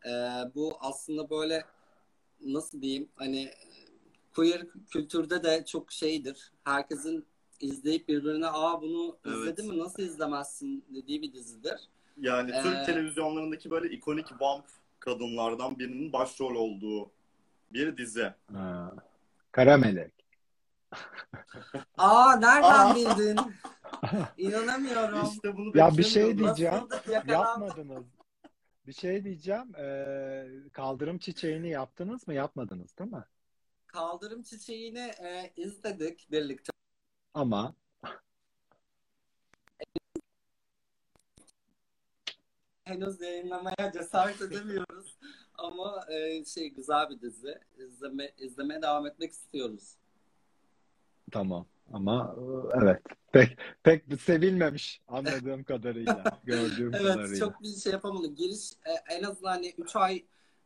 [0.05, 0.09] Ee,
[0.55, 1.65] bu aslında böyle
[2.45, 3.49] nasıl diyeyim hani
[4.35, 6.51] queer kültürde de çok şeydir.
[6.63, 7.25] Herkesin
[7.59, 9.37] izleyip birbirine aa bunu Evet.
[9.37, 11.79] izledin mi nasıl izlemezsin dediği bir dizidir.
[12.17, 14.65] Yani Ee, Türk televizyonlarındaki böyle ikonik vamp
[14.99, 17.11] kadınlardan birinin başrol olduğu
[17.71, 18.33] bir dizi.
[18.53, 18.91] Ha.
[19.51, 20.13] Kara Melek.
[21.97, 22.95] Aa nereden Aa!
[22.95, 23.39] bildin?
[24.37, 25.29] İnanamıyorum.
[25.33, 26.73] İşte bunu Ya bir şey diyeceğim.
[27.27, 28.03] Yapmadınız.
[28.89, 29.75] Bir şey diyeceğim.
[29.75, 32.33] Ee, kaldırım çiçeğini yaptınız mı?
[32.33, 33.23] Yapmadınız değil mi?
[33.87, 36.71] Kaldırım çiçeğini e, izledik birlikte.
[37.33, 37.75] Ama
[42.83, 45.17] henüz yayınlamaya cesaret edemiyoruz.
[45.57, 47.59] Ama e, şey güzel bir dizi.
[47.77, 49.95] İzleme, izlemeye devam etmek istiyoruz.
[51.31, 51.67] tamam.
[51.93, 53.01] Ama e, evet.
[53.31, 57.39] Pek pek sevilmemiş anladığım kadarıyla, gördüğüm Evet kadarıyla.
[57.39, 58.37] çok bir şey yapamadık.
[58.37, 60.23] Giriş e, en azından hani 3 ay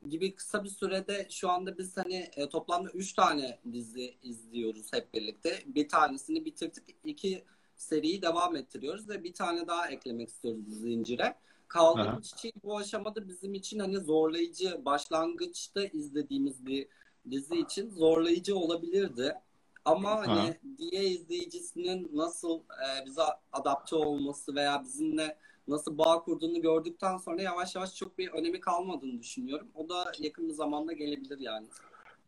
[0.10, 5.14] gibi kısa bir sürede şu anda biz hani e, toplamda 3 tane dizi izliyoruz hep
[5.14, 5.60] birlikte.
[5.66, 6.96] Bir tanesini bitirdik.
[7.06, 7.44] iki
[7.76, 11.36] seriyi devam ettiriyoruz ve bir tane daha eklemek istiyoruz zincire.
[11.68, 12.22] Kaldırım.
[12.22, 16.88] Çiçeği bu aşamada bizim için hani zorlayıcı, başlangıçta izlediğimiz bir
[17.32, 19.36] dizi için zorlayıcı olabilirdi.
[19.86, 27.18] Ama hani diye izleyicisinin nasıl e, bize adapte olması veya bizimle nasıl bağ kurduğunu gördükten
[27.18, 29.68] sonra yavaş yavaş çok bir önemi kalmadığını düşünüyorum.
[29.74, 31.68] O da yakın bir zamanda gelebilir yani.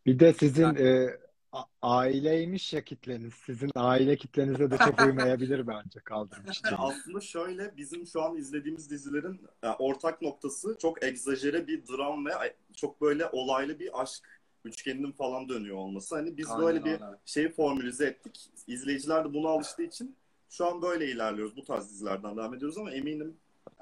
[0.06, 1.18] Bir de sizin e,
[1.52, 3.34] a- aileymiş ya kitleniz.
[3.34, 6.76] Sizin aile kitlenize de çok uymayabilir bence kaldırım çiçeği.
[6.78, 12.32] Aslında şöyle bizim şu an izlediğimiz dizilerin e, ortak noktası çok egzajere bir dram ve
[12.76, 14.35] çok böyle olaylı bir aşk
[14.66, 16.16] üçgeninin falan dönüyor olması.
[16.16, 17.18] Hani biz Aynen, böyle bir aynen.
[17.26, 18.50] şeyi formülize ettik.
[18.68, 20.16] İzleyiciler de buna alıştığı için
[20.50, 21.58] şu an böyle ilerliyoruz.
[21.58, 23.38] Bu tarz dizilerden devam ediyoruz ama eminim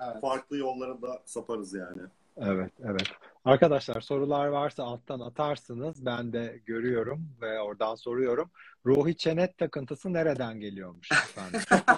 [0.08, 0.22] Evet.
[0.22, 2.02] farklı yollara da saparız yani.
[2.38, 3.08] Evet, evet.
[3.46, 6.06] Arkadaşlar sorular varsa alttan atarsınız.
[6.06, 8.52] Ben de görüyorum ve oradan soruyorum.
[8.86, 11.62] Ruhi çenet takıntısı nereden geliyormuş efendim?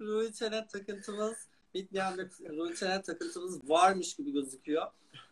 [0.00, 4.86] Ruhi Çenet takıntımız bitmeyen bir Ruhi Çenet takıntımız varmış gibi gözüküyor.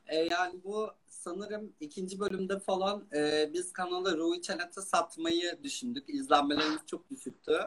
[0.08, 6.04] E, yani bu sanırım ikinci bölümde falan e, biz kanalı Ruhi Çenet'e satmayı düşündük.
[6.08, 7.58] İzlenmelerimiz çok düşüktü.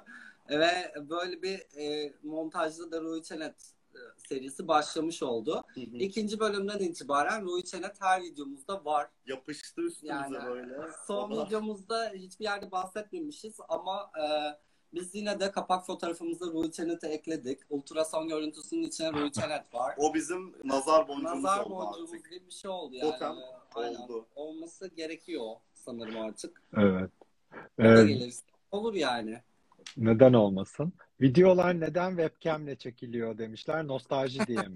[0.49, 3.55] Ve böyle bir e, montajda da Ruhi Çenet
[3.95, 5.63] e, serisi başlamış oldu.
[5.75, 9.09] İkinci bölümden itibaren Ruhi Çenet her videomuzda var.
[9.25, 10.77] Yapıştı üstümüze Yani böyle.
[11.07, 11.45] son Oha.
[11.45, 14.25] videomuzda hiçbir yerde bahsetmemişiz ama e,
[14.93, 17.59] Biz yine de kapak fotoğrafımıza Ruhi Çenet'i ekledik.
[17.69, 19.95] Ultrason görüntüsünün içine Ruhi Çenet var.
[19.97, 22.31] O bizim nazar boncuğumuz Nazar oldu boncuğumuz artık.
[22.31, 23.11] gibi bir şey oldu yani.
[23.11, 23.35] Totem
[23.75, 23.95] Aynen.
[23.95, 24.25] oldu.
[24.35, 26.61] Olması gerekiyor sanırım artık.
[26.77, 27.09] Evet.
[27.79, 29.41] O da Ee, gelirse olur yani.
[29.97, 30.93] neden olmasın?
[31.21, 33.87] Videolar neden webcamle çekiliyor demişler.
[33.87, 34.73] Nostalji diye mi?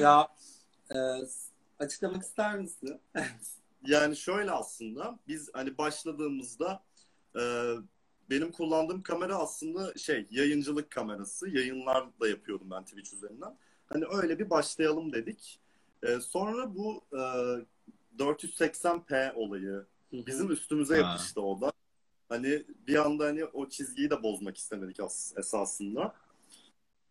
[0.00, 0.28] Ya
[0.94, 0.98] e,
[1.78, 3.00] açıklamak ister misin?
[3.86, 6.82] Yani şöyle aslında biz hani başladığımızda
[7.36, 7.40] e,
[8.32, 11.48] benim kullandığım kamera aslında şey yayıncılık kamerası.
[11.48, 13.56] Yayınlar da yapıyorum ben Twitch üzerinden.
[13.86, 15.60] Hani öyle bir başlayalım dedik.
[16.02, 17.22] E, sonra bu e,
[18.18, 21.10] 480p olayı bizim üstümüze Ha.
[21.10, 21.72] yapıştı o da.
[22.28, 26.14] Hani bir anda hani o çizgiyi de bozmak istemedik as- esasında.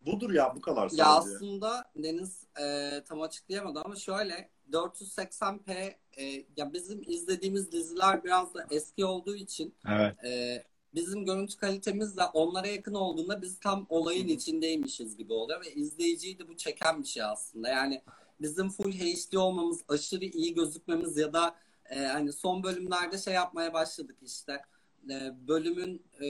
[0.00, 1.04] Budur ya bu kadar Ya sadece.
[1.36, 6.24] aslında Deniz e, tam açıklayamadı ama şöyle 480p e,
[6.56, 10.24] ya bizim izlediğimiz diziler biraz da eski olduğu için Evet.
[10.24, 15.74] e, bizim görüntü kalitemiz de onlara yakın olduğunda biz tam olayın içindeymişiz gibi oluyor ve
[15.74, 17.68] izleyiciyi de bu çeken bir şey aslında.
[17.68, 18.02] Yani
[18.40, 21.54] bizim full HD olmamız, aşırı iyi gözükmemiz ya da
[21.90, 24.62] e, hani son bölümlerde şey yapmaya başladık işte.
[25.10, 26.26] E, bölümün e,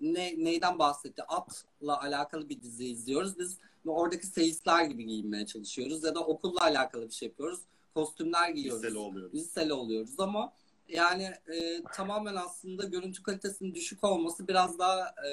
[0.00, 1.22] ne neyden bahsetti?
[1.22, 3.38] Atla alakalı bir dizi izliyoruz.
[3.38, 7.60] Biz oradaki seyisler gibi giyinmeye çalışıyoruz ya da okulla alakalı bir şey yapıyoruz.
[7.94, 9.34] Kostümler giyiyoruz Liseli oluyoruz.
[9.34, 10.52] liseli oluyoruz ama
[10.88, 15.28] yani e, tamamen aslında görüntü kalitesinin düşük olması biraz daha e,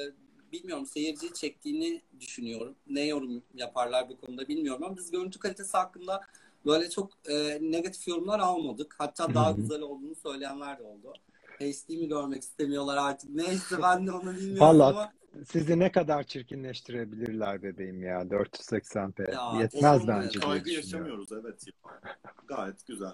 [0.52, 2.76] bilmiyorum seyirciyi çektiğini düşünüyorum.
[2.88, 6.22] Ne yorum yaparlar bu konuda bilmiyorum ama biz görüntü kalitesi hakkında
[6.66, 8.96] böyle çok e, negatif yorumlar almadık.
[8.98, 9.58] Hatta daha Hı hı.
[9.58, 11.14] güzel olduğunu söyleyenler de oldu.
[11.60, 13.30] HD mi görmek istemiyorlar artık.
[13.36, 15.12] Neyse ben de onu bilmiyorum Vallahi ama
[15.52, 19.32] Sizi ne kadar çirkinleştirebilirler bebeğim ya 480p.
[19.32, 21.66] Ya, Yetmez bence kaygı yaşamıyoruz evet.
[22.48, 23.14] Gayet güzel.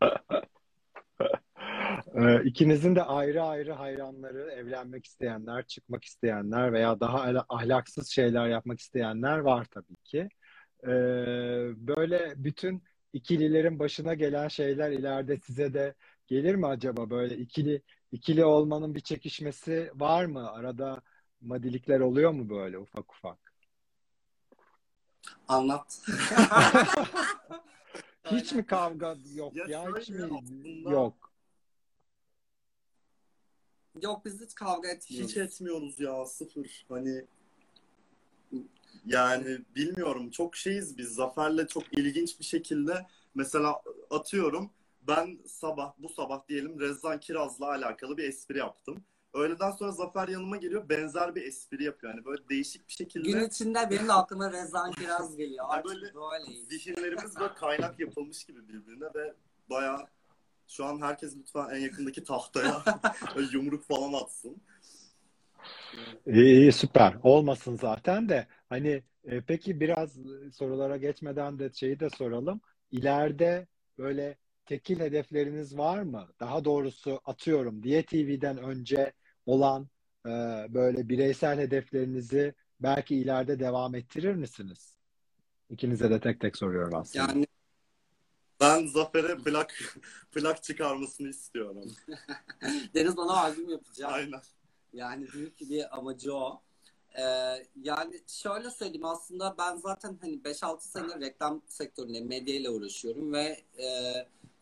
[2.14, 8.80] Ee, ikinizin de ayrı ayrı hayranları, evlenmek isteyenler, çıkmak isteyenler veya daha ahlaksız şeyler yapmak
[8.80, 10.28] isteyenler var tabii ki.
[10.84, 10.88] Ee,
[11.76, 15.94] böyle bütün ikililerin başına gelen şeyler ileride size de
[16.26, 17.10] gelir mi acaba?
[17.10, 20.50] Böyle ikili ikili olmanın bir çekişmesi var mı?
[20.52, 21.02] Arada
[21.40, 23.54] madilikler oluyor mu böyle ufak ufak?
[25.48, 26.00] anlat.
[28.24, 29.84] Hiç mi kavga yok Ya ya?
[29.98, 31.32] Hiç mi aslında- yok?
[34.02, 35.30] Yok biz hiç kavga etmiyoruz.
[35.30, 36.86] Hiç etmiyoruz ya sıfır.
[36.88, 37.24] Hani
[39.06, 41.08] yani bilmiyorum çok şeyiz biz.
[41.08, 44.70] Zafer'le çok ilginç bir şekilde mesela atıyorum
[45.02, 49.04] ben sabah bu sabah diyelim Rezan Kiraz'la alakalı bir espri yaptım.
[49.34, 52.14] Öğleden sonra Zafer yanıma geliyor benzer bir espri yapıyor.
[52.14, 55.64] Yani böyle değişik bir şekilde Gün içinde benim de aklıma Rezan Kiraz geliyor.
[55.64, 56.68] Yani Artık böyle böyleyiz.
[56.68, 59.34] zihinlerimiz böyle kaynak yapılmış gibi birbirine ve
[59.70, 60.08] baya
[60.68, 62.82] şu an herkes lütfen en yakındaki tahtaya
[63.52, 64.56] yumruk falan atsın.
[66.26, 67.16] İyi, iyi, süper.
[67.22, 70.16] Olmasın zaten de hani e, peki biraz
[70.52, 72.60] sorulara geçmeden de şeyi de soralım.
[72.90, 73.66] İleride
[73.98, 76.28] böyle tekil hedefleriniz var mı?
[76.40, 79.12] Daha doğrusu atıyorum Diye TV'den önce
[79.46, 79.88] olan
[80.26, 80.30] e,
[80.68, 84.96] böyle bireysel hedeflerinizi belki ileride devam ettirir misiniz?
[85.70, 87.24] İkinize de tek tek soruyorum aslında.
[87.24, 87.46] Yani
[88.60, 89.74] Ben Zafer'e plak
[90.32, 91.92] plak çıkarmasını istiyorum.
[92.94, 94.12] Deniz bana albüm yapacak.
[94.12, 94.40] Aynen.
[94.92, 96.62] Yani büyük bir amacı o.
[97.18, 97.22] Ee,
[97.82, 104.12] yani şöyle söyleyeyim aslında ben zaten hani 5-6 senedir reklam sektöründe medyayla uğraşıyorum ve e,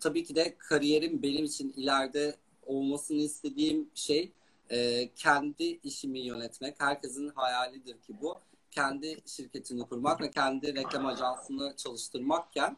[0.01, 4.33] tabii ki de kariyerim benim için ileride olmasını istediğim şey
[4.73, 6.81] e, kendi işimi yönetmek.
[6.81, 8.41] Herkesin hayalidir ki bu.
[8.71, 12.77] Kendi şirketini kurmak ve kendi reklam ajansını çalıştırmakken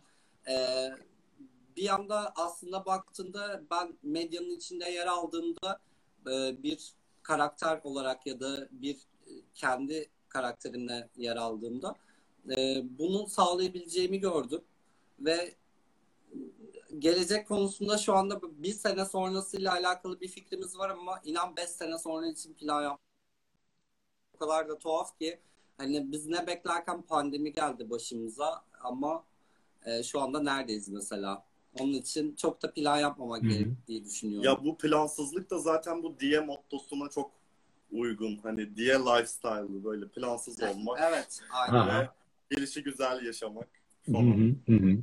[0.48, 0.54] e,
[1.76, 5.80] bir yanda aslında baktığında ben medyanın içinde yer aldığımda
[6.26, 8.96] e, bir karakter olarak ya da bir
[9.54, 11.96] kendi karakterimle yer aldığımda
[12.82, 14.60] bunu sağlayabileceğimi gördüm
[15.20, 15.54] ve
[16.98, 21.98] gelecek konusunda şu anda bir sene sonrasıyla alakalı bir fikrimiz var ama inan 5 sene
[21.98, 23.00] sonra için plan yap.
[24.34, 25.38] O kadar da tuhaf ki
[25.76, 29.24] hani biz ne beklerken pandemi geldi başımıza ama
[29.84, 31.44] e, şu anda neredeyiz mesela?
[31.80, 33.50] Onun için çok da plan yapmamak Hı hı.
[33.50, 34.44] gerektiği düşünüyorum.
[34.44, 37.30] Ya bu plansızlık da zaten bu diye mottosuna çok
[37.92, 38.36] uygun.
[38.36, 42.00] Hani diye lifestyle'ı böyle plansız olmak Evet, aynen.
[42.00, 42.08] Ve
[42.50, 43.68] gelişi güzel yaşamak
[44.06, 44.18] hı
[44.66, 44.96] hı.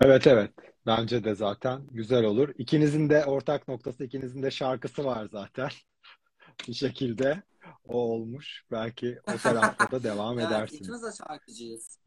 [0.00, 0.50] Evet evet.
[0.86, 2.54] Bence de zaten güzel olur.
[2.58, 5.68] İkinizin de ortak noktası, ikinizin de şarkısı var zaten.
[6.68, 7.42] Bir şekilde
[7.84, 8.64] o olmuş.
[8.70, 10.80] Belki o tarafta da devam Evet, edersiniz.
[10.80, 11.98] ikimiz de şarkıcıyız.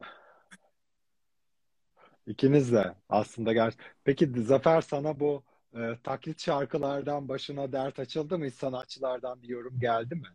[2.26, 3.74] İkiniz de aslında ger.
[4.04, 8.46] Peki Zafer sana bu e, taklit şarkılardan başına dert açıldı mı?
[8.46, 10.28] Hiç sanatçılardan bir yorum geldi mi?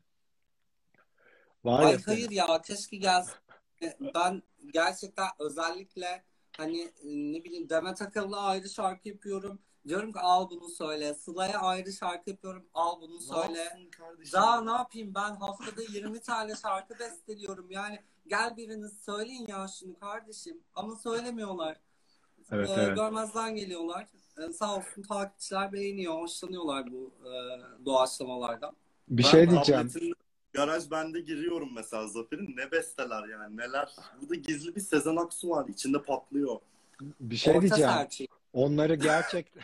[1.64, 3.34] Var Ay ya hayır ya keşke gelsin.
[4.16, 6.24] Ben gerçekten özellikle
[6.58, 6.92] hani e,
[7.34, 9.60] ne bileyim Demet Akalın'a ayrı şarkı yapıyorum.
[9.88, 11.14] Diyorum ki al bunu söyle.
[11.14, 12.66] Sıla'ya ayrı şarkı yapıyorum.
[12.74, 13.88] Al bunu söyle.
[14.34, 17.72] Daha ne yapayım ben haftada 20 tane şarkı besteliyorum.
[17.72, 20.58] Yani gel biriniz söyleyin ya şunu kardeşim.
[20.76, 21.78] Ama söylemiyorlar.
[22.52, 22.96] Evet, Ee, evet.
[22.98, 24.08] Görmezden geliyorlar.
[24.38, 27.32] Ee, sağ olsun takipçiler beğeniyor, hoşlanıyorlar bu e,
[27.86, 28.76] doğaçlamalardan.
[29.08, 29.88] Bir Ben şey diyeceğim.
[29.88, 30.14] tabletin
[30.56, 32.58] garaj bende giriyorum mesela Zafer'in.
[32.58, 33.90] Ne besteler yani neler.
[34.22, 35.68] Burada gizli bir Sezen Aksu var.
[35.68, 36.56] içinde patlıyor.
[37.20, 37.92] Bir şey Orta diyeceğim.
[37.92, 38.28] serçe.
[38.54, 39.64] Onları gerçekten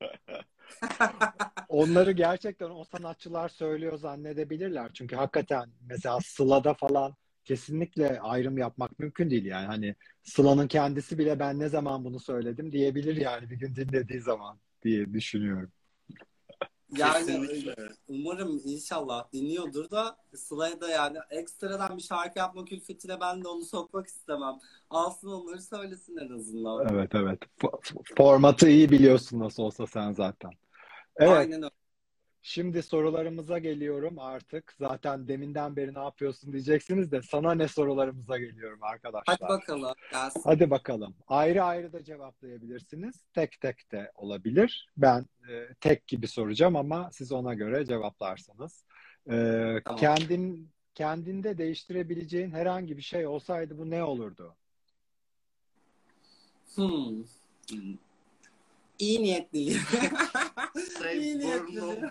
[1.68, 4.90] onları gerçekten o sanatçılar söylüyor zannedebilirler.
[4.94, 9.66] Çünkü hakikaten mesela Sıla'da falan kesinlikle ayrım yapmak mümkün değil yani.
[9.66, 14.58] Hani Sıla'nın kendisi bile ben ne zaman bunu söyledim diyebilir yani bir gün dinlediği zaman
[14.82, 15.72] diye düşünüyorum.
[16.98, 17.74] Yani Kesinlikle.
[18.08, 23.64] umarım inşallah dinliyordur da Sıla'ya da yani ekstradan bir şarkı yapma külfetine ben de onu
[23.64, 24.54] sokmak istemem.
[24.90, 26.94] Alsın onları söylesin en azından.
[26.94, 27.38] Evet evet.
[27.58, 30.50] F- formatı iyi biliyorsun nasıl olsa sen zaten.
[31.16, 31.30] Evet.
[31.30, 31.70] Aynen öyle.
[32.48, 34.74] Şimdi sorularımıza geliyorum artık.
[34.78, 39.36] Zaten deminden beri ne yapıyorsun diyeceksiniz de sana ne sorularımıza geliyorum arkadaşlar.
[39.40, 39.94] Hadi bakalım.
[40.10, 40.40] Gelsin.
[40.44, 41.14] Hadi bakalım.
[41.28, 43.24] Ayrı ayrı da cevaplayabilirsiniz.
[43.34, 44.88] Tek tek de olabilir.
[44.96, 48.84] Ben e, tek gibi soracağım ama siz ona göre cevaplarsınız.
[49.30, 49.34] E,
[49.84, 50.00] Tamam.
[50.00, 54.56] kendin kendinde değiştirebileceğin herhangi bir şey olsaydı bu ne olurdu?
[56.74, 57.24] Hmm.
[57.70, 57.96] Hmm.
[58.98, 59.80] İyi niyetliyim.
[61.02, 62.10] Şey, İyi burnum.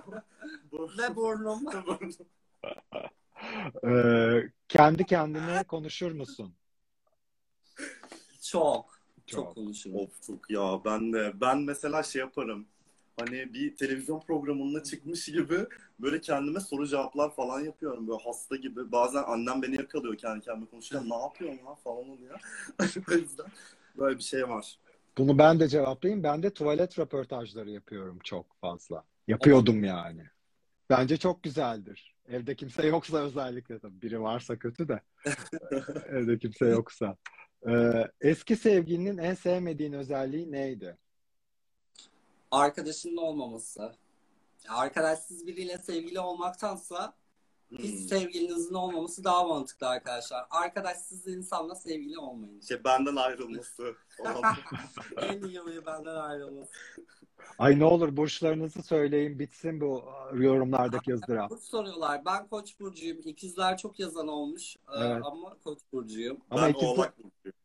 [0.71, 1.65] Bu- Ve burnum.
[3.83, 3.91] E,
[4.67, 6.53] kendi kendine konuşur musun?
[8.41, 8.99] Çok.
[9.27, 9.55] Çok Çok.
[9.55, 9.95] konuşurum.
[9.95, 12.65] Of çok ya ben de ben mesela şey yaparım.
[13.19, 15.65] Hani bir televizyon programına çıkmış gibi
[15.99, 18.91] böyle kendime soru cevaplar falan yapıyorum böyle hasta gibi.
[18.91, 22.39] Bazen annem beni yakalıyor kendi kendime konuşurken ne yapıyorsun lan falan oluyor.
[23.11, 23.45] o yüzden
[23.97, 24.79] böyle bir şey var.
[25.17, 26.23] Bunu ben de cevaplayayım.
[26.23, 29.03] Ben de tuvalet röportajları yapıyorum çok fazla.
[29.27, 30.23] Yapıyordum yani.
[30.89, 32.15] Bence çok güzeldir.
[32.27, 34.01] Evde kimse yoksa özellikle tabii.
[34.01, 35.01] Biri varsa kötü de.
[36.09, 37.15] Evde kimse yoksa.
[37.67, 40.97] Ee, eski sevgilinin en sevmediğin özelliği neydi?
[42.51, 43.95] Arkadaşının olmaması.
[44.69, 47.13] Arkadaşsız biriyle sevgili olmaktansa
[47.77, 48.07] hiç Hmm.
[48.07, 50.45] sevgilinizin olmaması daha mantıklı arkadaşlar.
[50.49, 52.61] Arkadaşsız insanla sevgili olmayın.
[52.61, 53.95] Şey benden ayrılması
[55.21, 56.71] en iyi huyu benden ayrılması.
[57.59, 61.49] Ay ne olur burçlarınızı söyleyin bitsin bu yorumlardaki ızdırap.
[61.49, 62.25] Burç soruyorlar.
[62.25, 63.17] Ben Koç burcuyum.
[63.25, 64.75] İkizler çok yazan olmuş.
[64.97, 65.21] Evet.
[65.25, 66.37] Ama Koç burcuyum.
[66.49, 67.57] Ama ben ikizler, oğlak burcuyum.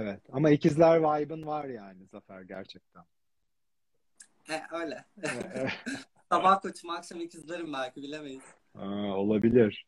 [0.00, 0.20] evet.
[0.32, 3.04] Ama ikizler vibe'ın var yani Zafer gerçekten.
[4.44, 5.04] He, öyle.
[5.22, 5.72] Evet.
[6.32, 8.42] Sabah koçum, akşam ikizlerim belki bilemeyiz.
[8.74, 9.86] Aa, olabilir.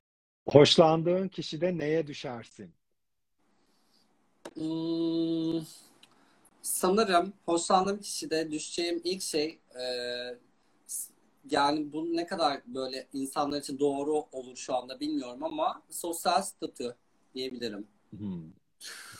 [0.48, 2.74] Hoşlandığın kişide neye düşersin?
[4.54, 5.66] Hmm,
[6.62, 9.84] sanırım hoşlandığım kişide düşeceğim ilk şey e,
[11.50, 16.96] yani bu ne kadar böyle insanlar için doğru olur şu anda bilmiyorum ama sosyal statü
[17.34, 17.86] diyebilirim.
[18.10, 18.50] Hmm.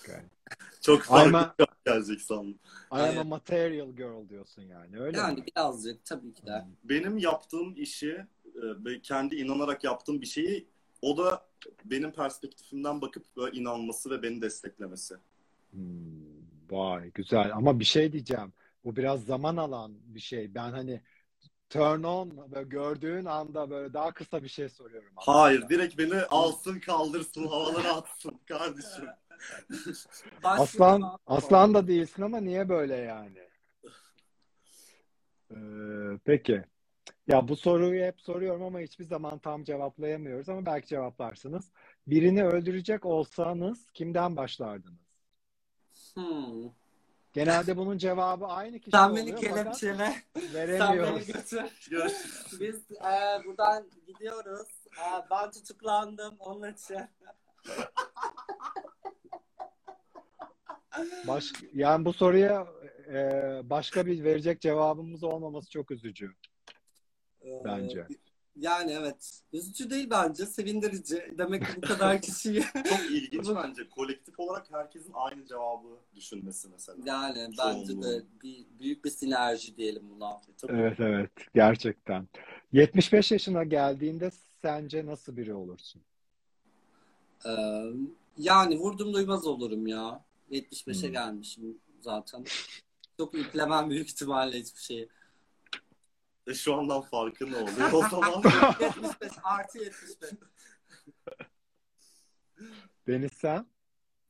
[0.01, 0.21] Okay.
[0.81, 2.55] Çok farklı gelecek sandım.
[2.55, 3.27] I am a Aynen.
[3.27, 5.47] material girl diyorsun yani öyle Yani mi?
[5.47, 6.65] birazcık tabii ki de.
[6.85, 8.27] Benim yaptığım işi
[8.87, 10.67] e, kendi inanarak yaptığım bir şeyi
[11.03, 11.47] o da
[11.85, 15.15] benim perspektifimden bakıp böyle inanması ve beni desteklemesi.
[15.71, 15.81] Hmm,
[16.71, 18.53] vay güzel ama bir şey diyeceğim.
[18.85, 20.55] Bu biraz zaman alan bir şey.
[20.55, 21.01] Ben hani
[21.71, 25.09] turn on böyle gördüğün anda böyle daha kısa bir şey soruyorum.
[25.17, 25.75] Hayır, aslında.
[25.75, 29.07] direkt beni alsın kaldırsın, havalara atsın kardeşim.
[30.43, 33.39] Aslan aslan da değilsin ama niye böyle yani?
[35.51, 35.57] Ee,
[36.25, 36.65] peki.
[37.27, 41.73] Ya bu soruyu hep soruyorum ama hiçbir zaman tam cevaplayamıyoruz ama belki cevaplarsınız.
[42.07, 45.01] Birini öldürecek olsanız kimden başlardınız?
[46.15, 46.71] Hmm.
[47.33, 49.97] Genelde bunun cevabı aynı kişi Sen beni kelepçele.
[49.97, 51.27] Sen beni veremiyoruz.
[51.27, 51.89] götür.
[51.91, 52.61] Görüşürüz.
[52.61, 54.69] Biz e, buradan gidiyoruz.
[54.99, 56.99] E, ben tutuklandım onun için.
[61.27, 62.67] Baş, yani bu soruya
[63.09, 66.33] e, başka bir verecek cevabımız olmaması çok üzücü
[67.45, 68.07] E, bence.
[68.57, 69.41] Yani evet.
[69.53, 70.47] Üzücü değil bence.
[70.47, 71.35] Sevindirici.
[71.39, 72.63] Demek ki bu kadar kişiyi.
[72.89, 73.89] Çok ilginç bence.
[73.89, 76.99] Kolektif olarak herkesin aynı cevabı düşünmesi mesela.
[77.05, 78.25] yani bence de Çoğunluğu.
[78.43, 80.41] bir, büyük bir sinerji diyelim buna.
[80.61, 80.73] Tabii.
[80.73, 82.29] Evet evet gerçekten.
[82.73, 84.31] 75 yaşına geldiğinde
[84.63, 86.03] sence nasıl biri olursun?
[87.47, 87.53] E,
[88.39, 90.25] yani vurdum duymaz olurum ya.
[90.53, 91.13] 75'e Hmm.
[91.13, 92.45] gelmişim zaten.
[93.17, 95.09] Çok yüklemem büyük ihtimalle hiçbir şeyi.
[96.47, 98.43] E, şu andan farkı ne oluyor o zaman?
[98.81, 100.31] 75 artı 75.
[103.07, 103.67] Deniz sen?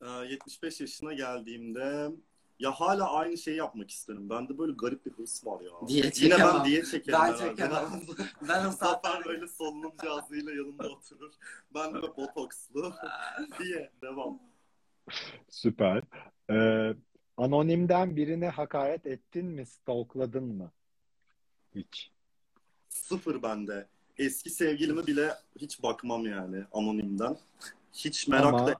[0.01, 2.11] Ee, 75 yaşına geldiğimde
[2.59, 4.29] ya hala aynı şeyi yapmak isterim.
[4.29, 5.87] Bende böyle garip bir hırs var ya.
[5.87, 7.49] Diye Yine ben diye çekerim Ben herhalde.
[7.49, 8.01] çekemem.
[8.49, 11.33] Ben Zafer böyle solunum cihazıyla yanımda oturur.
[11.73, 12.93] Ben de botokslu
[13.59, 14.39] diye devam.
[15.49, 16.03] Süper.
[16.49, 16.93] Ee,
[17.37, 19.65] anonimden birine hakaret ettin mi?
[19.65, 20.71] Stalkladın mı?
[21.75, 22.11] Hiç.
[22.89, 23.87] Sıfır bende.
[24.17, 27.37] Eski sevgilime bile hiç bakmam yani anonimden.
[27.93, 28.75] Hiç merak Ama- da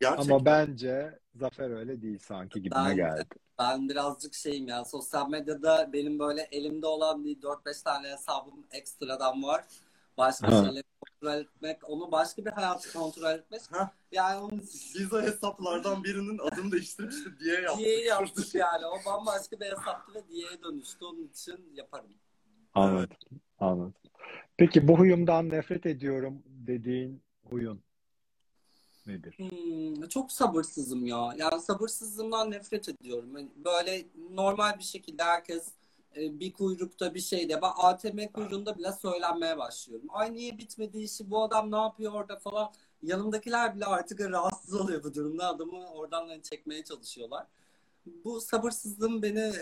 [0.00, 0.34] Gerçekten.
[0.34, 3.24] Ama bence Zafer öyle değil sanki gibime Ben- geldi.
[3.58, 9.42] Ben birazcık şeyim ya sosyal medyada benim böyle elimde olan bir 4-5 tane hesabım ekstradan
[9.42, 9.64] var.
[10.22, 10.64] Başka Ha.
[10.64, 13.60] şeyleri kontrol etmek, onu başka bir hayatı kontrol etmek.
[13.70, 13.88] Hah.
[14.12, 14.60] Yani onu
[14.98, 17.78] Biz o hesaplardan birinin adını değiştirip işte diye yaptık.
[17.84, 18.86] diye yaptık yani.
[18.86, 21.04] O bambaşka bir hesaptı ve diye dönüştü.
[21.04, 22.06] Onun için yaparım.
[22.74, 23.16] Anladım.
[23.60, 23.94] Anladım.
[24.56, 27.82] Peki bu huyumdan nefret ediyorum dediğin huyun
[29.06, 29.38] nedir?
[29.38, 31.34] Hmm, çok sabırsızım ya.
[31.36, 33.36] Yani sabırsızlığımdan nefret ediyorum.
[33.36, 35.68] Yani böyle normal bir şekilde herkes
[36.16, 37.62] bir kuyrukta bir şeyde.
[37.62, 40.08] Ben ATM kuyruğunda bile söylenmeye başlıyorum.
[40.12, 41.30] Ay niye bitmedi işi?
[41.30, 42.72] Bu adam ne yapıyor orada falan.
[43.02, 45.48] Yanımdakiler bile artık rahatsız oluyor bu durumda.
[45.48, 47.46] Adamı oradan hani çekmeye çalışıyorlar.
[48.24, 49.52] Bu sabırsızlığım beni e,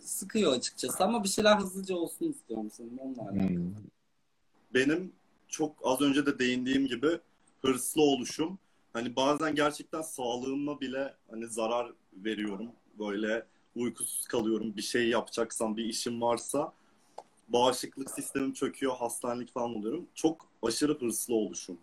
[0.00, 1.04] sıkıyor açıkçası.
[1.04, 3.48] Ama bir şeyler hızlıca olsun istiyorum senin onunla alakalı.
[3.48, 3.74] Hmm.
[4.74, 5.12] benim
[5.48, 7.18] çok az önce de değindiğim gibi
[7.62, 8.58] hırslı oluşum.
[8.92, 12.68] Hani bazen gerçekten sağlığıma bile hani zarar veriyorum.
[12.98, 14.76] Böyle uykusuz kalıyorum.
[14.76, 16.72] Bir şey yapacaksam, bir işim varsa
[17.48, 20.06] bağışıklık sistemim çöküyor, hastanelik falan oluyorum.
[20.14, 21.78] Çok aşırı hırslı oluşum.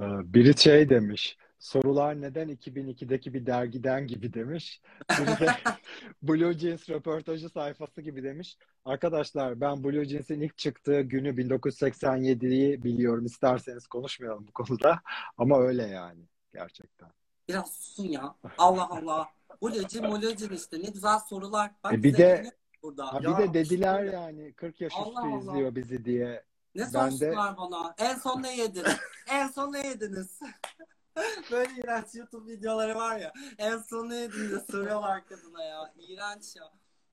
[0.00, 0.04] Ee,
[0.34, 1.36] Biri şey demiş.
[1.58, 4.80] Sorular neden 2002'deki bir dergiden gibi demiş.
[5.10, 5.46] Biri de
[6.22, 8.56] Blue Jeans röportajı sayfası gibi demiş.
[8.84, 13.26] Arkadaşlar ben Blue Jeans'in ilk çıktığı günü 1987'yi biliyorum.
[13.26, 15.00] İsterseniz konuşmayalım bu konuda.
[15.38, 17.08] Ama öyle yani gerçekten.
[17.48, 18.34] Biraz susun ya.
[18.58, 19.28] Allah Allah.
[19.62, 20.78] Bulacın mulacın işte.
[20.82, 21.70] Ne güzel sorular.
[21.84, 22.52] Bak E bir bize de-
[22.82, 23.12] burada.
[23.14, 25.38] Ha, Ya, bir de dediler işte- yani 40 yaş Allah üstü Allah.
[25.52, 26.44] izliyor bizi diye.
[26.74, 27.94] Ne ben de- sorsunlar bana?
[27.98, 28.96] En son ne yediniz?
[29.30, 30.40] en son ne yediniz?
[31.52, 33.32] Böyle iğrenç YouTube videoları var ya.
[33.58, 35.94] En son ne yediniz soruyorlar kadına ya.
[36.08, 36.64] İğrenç ya.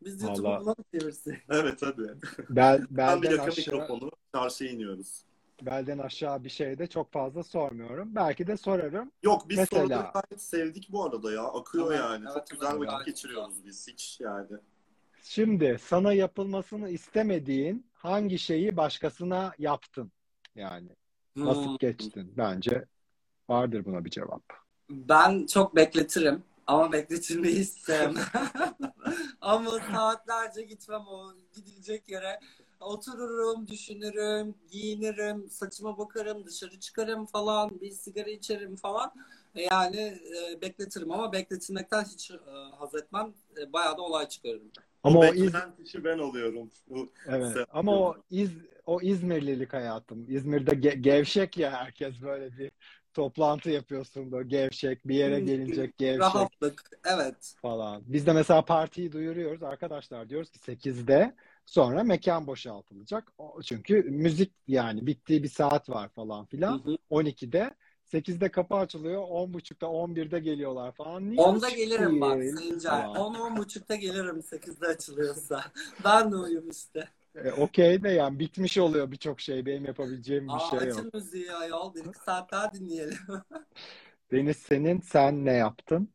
[0.04, 1.38] Biz YouTube'u Vallahi- buna mı çevirsek?
[1.50, 2.18] Evet hadi.
[2.50, 5.26] Bel, Ben bir belden yaka aşağı mikrofonu çarşıya iniyoruz.
[5.66, 8.16] Belden aşağı bir şey de çok fazla sormuyorum.
[8.16, 9.12] Belki de sorarım.
[9.24, 11.44] Yok biz Mesela- soruları gayet sevdik bu arada ya.
[11.44, 12.26] Akıyor Evet, yani.
[12.26, 14.48] evet, Çok güzel evet, vakit geçiriyoruz biz hiç yani.
[15.24, 20.12] Şimdi sana yapılmasını istemediğin hangi şeyi başkasına yaptın?
[20.56, 20.90] Yani
[21.36, 21.78] nasıl Hmm.
[21.80, 22.34] geçtin?
[22.38, 22.86] Bence
[23.50, 24.44] vardır buna bir cevap.
[24.90, 26.44] Ben çok bekletirim.
[26.68, 28.24] Ama bekletilmeyi hiç sevmem.
[29.42, 32.40] Ama saatlerce gitmem o gidilecek yere.
[32.82, 39.14] Otururum, düşünürüm, giyinirim, saçıma bakarım, dışarı çıkarım falan, bir sigara içerim falan.
[39.56, 42.36] Yani e, bekletirim ama bekletilmekten hiç e,
[42.78, 43.34] haz etmem.
[43.62, 44.72] E, bayağı da olay çıkarırım.
[45.04, 45.54] Ama o o iz
[45.84, 46.70] kişi ben oluyorum.
[46.88, 47.54] Bu evet.
[47.54, 48.52] Sen- Ama o iz
[48.86, 50.26] o İzmirlilik hayatım.
[50.30, 52.72] İzmir'de ge- gevşek ya herkes böyle bir
[53.14, 57.56] toplantı yapıyorsun böyle gevşek bir yere gelinecek gevşek Rahatlık, evet.
[57.62, 58.04] falan.
[58.06, 61.36] Biz de mesela partiyi duyuruyoruz arkadaşlar diyoruz ki 8'de
[61.72, 63.32] sonra mekan boşaltılacak.
[63.66, 66.82] Çünkü müzik yani bittiği bir saat var falan Hı filan.
[66.86, 66.98] hı.
[67.10, 69.22] 12'de 8'de kapı açılıyor.
[69.24, 71.32] 10.30'da 11'de geliyorlar falan.
[71.32, 72.42] Niye Onda hiç gelirim bak
[72.88, 73.18] falan.
[73.18, 75.64] 10-10.30'da gelirim 8'de açılıyorsa.
[76.04, 77.10] ben de uyum işte.
[77.36, 79.66] E, Okey de yani bitmiş oluyor birçok şey.
[79.66, 80.88] Benim yapabileceğim bir Aa, şey yok.
[80.98, 81.96] açın müziği ayol.
[81.96, 83.18] Bir iki saat daha dinleyelim.
[84.32, 86.14] Deniz senin sen ne yaptın?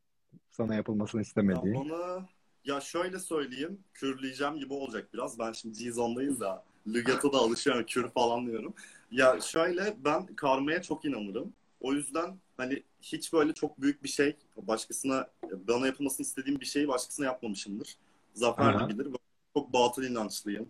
[0.51, 1.75] Sana yapılmasını Ya istemediğin.
[1.75, 2.29] bana
[2.67, 5.39] ya şöyle söyleyeyim, kürleyeceğim gibi olacak biraz.
[5.39, 8.75] Ben şimdi G-Zone'dayız da lügata da alışıyorum, kür falan diyorum.
[9.11, 11.53] Ya şöyle ben karmaya çok inanırım.
[11.81, 15.29] O yüzden hani hiç böyle çok büyük bir şey başkasına
[15.69, 17.97] bana yapılmasını istediğim bir şeyi başkasına yapmamışımdır.
[18.35, 19.07] Zafer de bilir.
[19.07, 19.19] Ben
[19.55, 20.69] Çok batıl inançlıyım.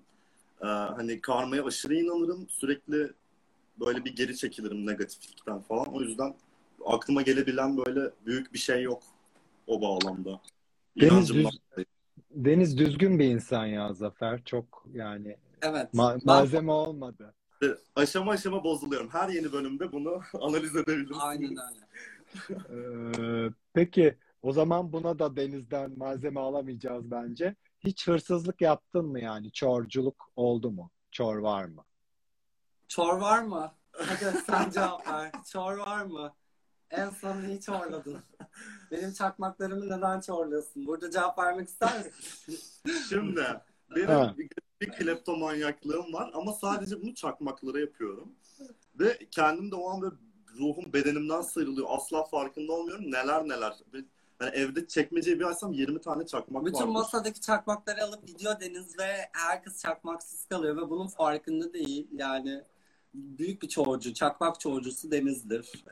[0.62, 2.48] Ee, hani karmaya aşırı inanırım.
[2.48, 3.12] Sürekli
[3.80, 5.86] böyle bir geri çekilirim negatiflikten falan.
[5.86, 6.34] O yüzden
[6.86, 9.02] aklıma gelebilen böyle büyük bir şey yok
[9.66, 10.40] o bağlamda.
[11.00, 11.58] Deniz düz-.
[12.30, 14.44] Deniz düzgün bir insan ya Zafer.
[14.44, 15.94] Çok yani Evet.
[15.94, 17.34] ma- Ben- malzeme olmadı.
[17.52, 19.08] İşte aşama aşama bozuluyorum.
[19.10, 21.18] Her yeni bölümde bunu analiz edebilirsiniz.
[21.20, 21.86] Aynen öyle.
[22.70, 27.54] Ee, peki o zaman buna da Deniz'den malzeme alamayacağız bence.
[27.80, 29.52] Hiç hırsızlık yaptın mı yani?
[29.52, 30.90] Çorculuk oldu mu?
[31.12, 31.84] Çor var mı?
[32.88, 33.72] Çor var mı?
[33.92, 35.30] Hadi sen cevap ver.
[35.52, 36.32] Çor var mı?
[36.90, 38.18] En son neyi çorladın?
[38.90, 40.86] Benim çakmaklarımı neden çorluyorsun?
[40.86, 42.58] Burada cevap vermek ister misin?
[43.08, 43.44] Şimdi
[43.96, 44.34] benim Ha.
[44.38, 44.48] bir,
[44.80, 48.32] bir kleptomanyaklığım var ama sadece bunu çakmaklara yapıyorum.
[49.00, 50.14] Ve kendim de o an böyle
[50.58, 51.86] ruhum bedenimden sıyrılıyor.
[51.90, 53.04] Asla farkında olmuyorum.
[53.10, 53.74] Neler neler.
[53.94, 53.98] Ve
[54.38, 56.92] Hani evde çekmeceyi bir açsam 20 tane çakmak Bütün vardır.
[56.92, 62.08] masadaki çakmakları alıp gidiyor Deniz ve herkes çakmaksız kalıyor ve bunun farkında değil.
[62.12, 62.64] Yani
[63.14, 65.72] büyük bir çoğulcu, çakmak çoğulcusu Deniz'dir.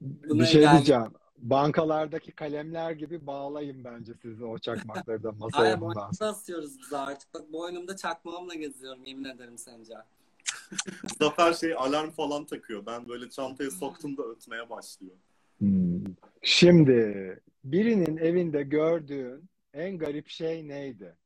[0.00, 1.12] Bir şey yani- diyeceğim.
[1.38, 7.34] Bankalardaki kalemler gibi bağlayın bence sizi o çakmakları da masaya Ay bundan asıyoruz biz artık.
[7.34, 10.02] Bak boynumda çakmağımla geziyorum yemin ederim Sencer.
[11.18, 12.86] Zafer şey alarm falan takıyor.
[12.86, 15.14] Ben böyle çantaya soktum da ötmeye başlıyor.
[15.58, 16.04] Hmm.
[16.42, 21.16] Şimdi birinin evinde gördüğün en garip şey neydi?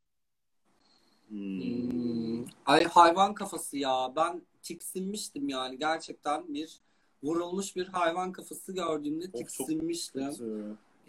[1.30, 1.90] Hmm.
[1.90, 2.44] Hmm.
[2.66, 4.12] Ay hayvan kafası ya.
[4.16, 6.80] Ben tiksinmiştim yani gerçekten bir
[7.22, 10.30] vurulmuş bir hayvan kafası gördüğümde tiksinmiştim.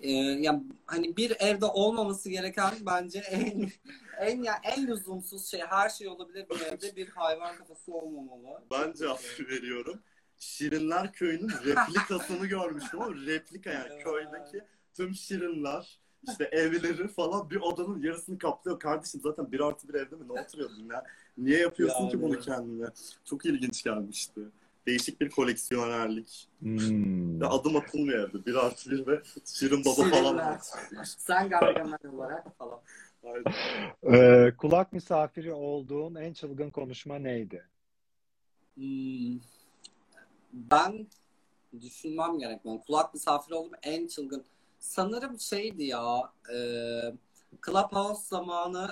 [0.01, 3.71] Ee, ya hani bir evde olmaması gereken bence en
[4.19, 8.61] en ya en lüzumsuz şey her şey olabilir bir evde bir hayvan kafası olmamalı.
[8.71, 9.99] Ben cevap veriyorum.
[10.37, 14.03] Şirinler Köyü'nün replikasını görmüştüm ama replika yani Evet.
[14.03, 15.99] köydeki tüm şirinler
[16.29, 18.79] işte evleri falan bir odanın yarısını kaplıyor.
[18.79, 21.03] Kardeşim zaten bir artı bir evde mi ne oturuyordun ya?
[21.37, 22.21] Niye yapıyorsun ki Yani.
[22.21, 22.87] bunu kendine?
[23.25, 24.41] Çok ilginç gelmişti.
[24.87, 26.49] Değişik bir koleksiyonerlik.
[26.59, 27.41] Hmm.
[27.41, 28.45] Ve adım atılmıyor evde.
[28.45, 31.03] Bir artı bir ve Şirin Baba falan Şirinler.
[31.03, 32.79] Sen Gargamel olarak falan.
[33.23, 33.43] Aynen.
[34.03, 37.65] Ee, kulak misafiri olduğun en çılgın konuşma neydi?
[38.75, 39.39] Hmm.
[40.53, 41.07] Ben
[41.81, 42.65] düşünmem gerek.
[42.65, 44.45] Ben kulak misafiri oldum en çılgın.
[44.81, 46.57] Sanırım şeydi ya e,
[47.65, 48.91] Clubhouse zamanı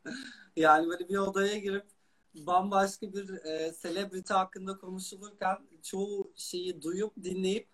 [0.56, 1.84] yani böyle bir odaya girip
[2.34, 7.68] bambaşka bir e, celebrity hakkında konuşulurken çoğu şeyi duyup dinleyip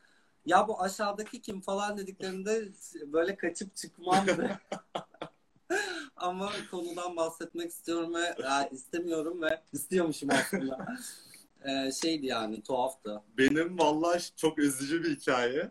[0.46, 2.68] ya bu aşağıdaki kim falan dediklerinde
[3.06, 4.60] böyle kaçıp çıkmamdı.
[6.16, 10.86] Ama konudan bahsetmek istiyorum ve ya, istemiyorum ve istiyormuşum aslında.
[11.64, 13.22] Ee, şeydi yani tuhaftı.
[13.38, 15.70] Benim vallahi çok üzücü bir hikaye.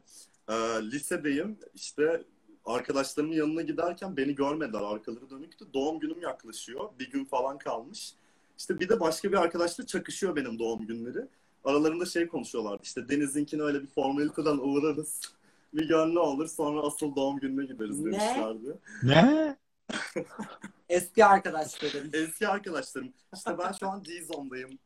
[0.50, 1.58] Ee, lisedeyim.
[1.76, 2.24] İşte
[2.66, 4.82] arkadaşlarımın yanına giderken beni görmediler.
[4.82, 5.66] Arkaları dönüktü.
[5.74, 6.90] Doğum günüm yaklaşıyor.
[7.00, 8.14] Bir gün falan kalmış.
[8.58, 11.28] İşte bir de başka bir arkadaşla çakışıyor benim doğum günleri.
[11.64, 12.82] Aralarında şey konuşuyorlardı.
[12.84, 15.22] İşte Deniz'inkine öyle bir formaliteden uğrarız.
[15.74, 18.06] Bir gönlü olur sonra asıl doğum gününe gideriz Ne?
[18.06, 18.78] demişlerdi.
[19.04, 19.58] Ne?
[20.90, 22.10] Eski arkadaşlarım.
[22.14, 23.14] Eski arkadaşlarım.
[23.36, 24.80] İşte ben şu an D-Zone'dayım.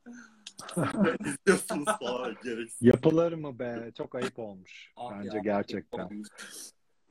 [1.25, 2.81] İzliyorsunuz falan gereksiz.
[2.81, 3.91] Yapılır mı be?
[3.97, 4.91] Çok ayıp olmuş.
[4.95, 5.43] Ah Bence ya.
[5.43, 6.23] gerçekten.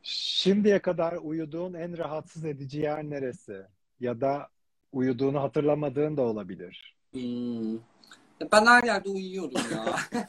[0.03, 3.63] Şimdiye kadar uyuduğun en rahatsız edici yer neresi?
[4.01, 4.49] Ya da
[4.93, 6.97] uyuduğunu hatırlamadığın da olabilir.
[7.13, 7.79] Hmm.
[8.53, 9.97] Ben her yerde uyuyorum ya.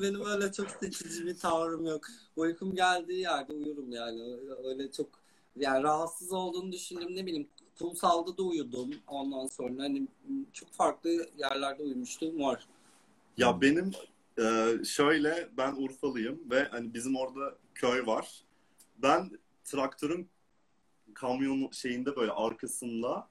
[0.00, 2.06] Benim öyle çok seçici bir tavrım yok.
[2.36, 4.22] Uykum geldiği yerde uyurum yani.
[4.64, 5.19] Öyle çok
[5.56, 7.48] yani rahatsız olduğunu düşündüm ne bileyim
[7.78, 10.08] kumsalda da uyudum ondan sonra hani
[10.52, 12.66] çok farklı yerlerde uyumuşluğum var.
[13.36, 13.90] Ya benim
[14.38, 18.44] e, şöyle ben Urfalıyım ve hani bizim orada köy var.
[19.02, 19.30] Ben
[19.64, 20.28] traktörün
[21.14, 23.28] kamyonun şeyinde böyle arkasında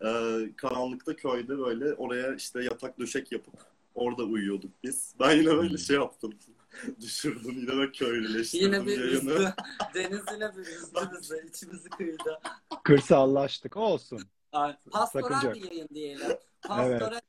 [0.00, 0.08] e,
[0.56, 3.54] karanlıkta köyde böyle oraya işte yatak döşek yapıp
[3.94, 5.14] orada uyuyorduk biz.
[5.20, 6.34] Ben yine böyle şey yaptım.
[7.00, 9.12] Düşürdüm yine böyle köylüleştirdim Yine bir yayını.
[9.12, 9.54] üzdü.
[9.94, 11.44] Deniz yine bir üzdü bizi.
[11.48, 12.40] İçimizi kıydı.
[12.84, 13.76] Kırsallaştık.
[13.76, 14.20] Olsun.
[14.52, 16.36] Ay, Pastoral Sakınca bir yayın diyelim.
[16.62, 17.20] Pastoral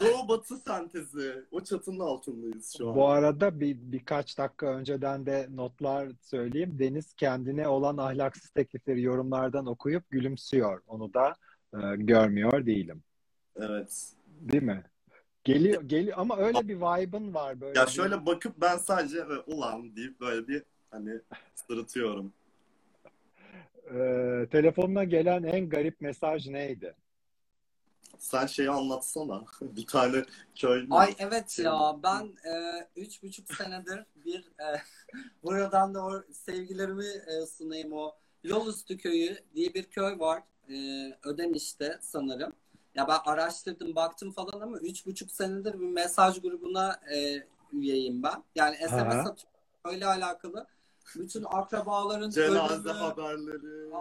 [0.00, 1.44] Doğu batı sentezi.
[1.50, 2.96] O çatının altındayız şu an.
[2.96, 6.78] Bu arada bir birkaç dakika önceden de notlar söyleyeyim.
[6.78, 10.80] Deniz kendine olan ahlaksız teklifleri yorumlardan okuyup gülümsüyor.
[10.86, 11.34] Onu da
[11.74, 13.02] e, görmüyor değilim.
[13.56, 14.12] Evet.
[14.26, 14.84] Değil mi?
[15.44, 17.78] Geliyor, geliyor ama öyle bir vibe'ın var böyle.
[17.78, 21.20] Ya bir- şöyle bakıp ben sadece böyle, ulan deyip böyle bir hani
[21.54, 22.32] sırıtıyorum.
[23.90, 23.96] E,
[24.50, 26.94] telefonuna gelen en garip mesaj neydi?
[28.18, 29.44] Sen şeyi anlatsana.
[29.60, 30.24] bir tane
[30.54, 34.82] köy Ay evet ya ben e, üç buçuk senedir bir e,
[35.42, 38.12] buradan da o sevgilerimi e, sunayım o
[38.44, 40.74] Yolüstü Köyü diye bir köy var e,
[41.22, 42.52] Ödemiş'te sanırım.
[42.94, 48.44] Ya ben araştırdım baktım falan ama üç buçuk senedir bir mesaj grubuna e, üyeyim ben.
[48.54, 49.18] Yani SMS Aha.
[49.18, 49.52] atıyorum
[49.84, 50.66] öyle alakalı.
[51.16, 53.92] Bütün akrabaların cenaze ölümü, haberleri.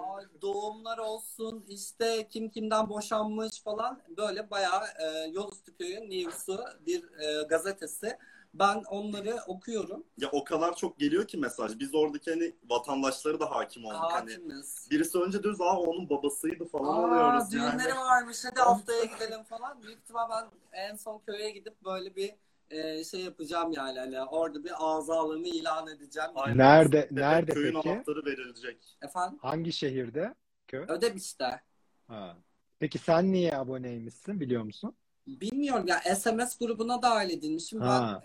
[0.42, 7.44] Doğumlar olsun işte kim kimden boşanmış falan böyle bayağı e, Yolüstü Köyü News'u bir e,
[7.44, 8.18] gazetesi.
[8.54, 10.04] Ben onları okuyorum.
[10.18, 11.80] Ya o kadar çok geliyor ki mesaj.
[11.80, 13.98] Biz oradaki hani vatandaşları da hakim olduk.
[14.02, 14.88] Hani Hakimiz.
[14.92, 18.00] birisi önce diyoruz aa onun babasıydı falan Aa, oluyoruz düğünleri yani.
[18.00, 19.84] varmış hadi haftaya gidelim falan.
[19.84, 20.46] Büyük ihtimal ben
[20.80, 22.34] en son köye gidip böyle bir
[22.70, 26.30] e, şey yapacağım yani hani orada bir azalığımı ilan edeceğim.
[26.36, 26.58] Aynen.
[26.58, 27.90] Nerede de nerede Köyün peki?
[27.90, 28.98] anahtarı verilecek.
[29.02, 29.40] Efendim?
[29.42, 30.36] Hangi şehirde?
[30.68, 30.86] Köy?
[30.88, 31.62] Ödemiş'te.
[32.08, 32.38] Ha.
[32.80, 34.96] Peki sen niye aboneymişsin biliyor musun?
[35.28, 37.80] Bilmiyorum ya SMS grubuna dahil edilmişim.
[37.80, 38.22] Ben Ha.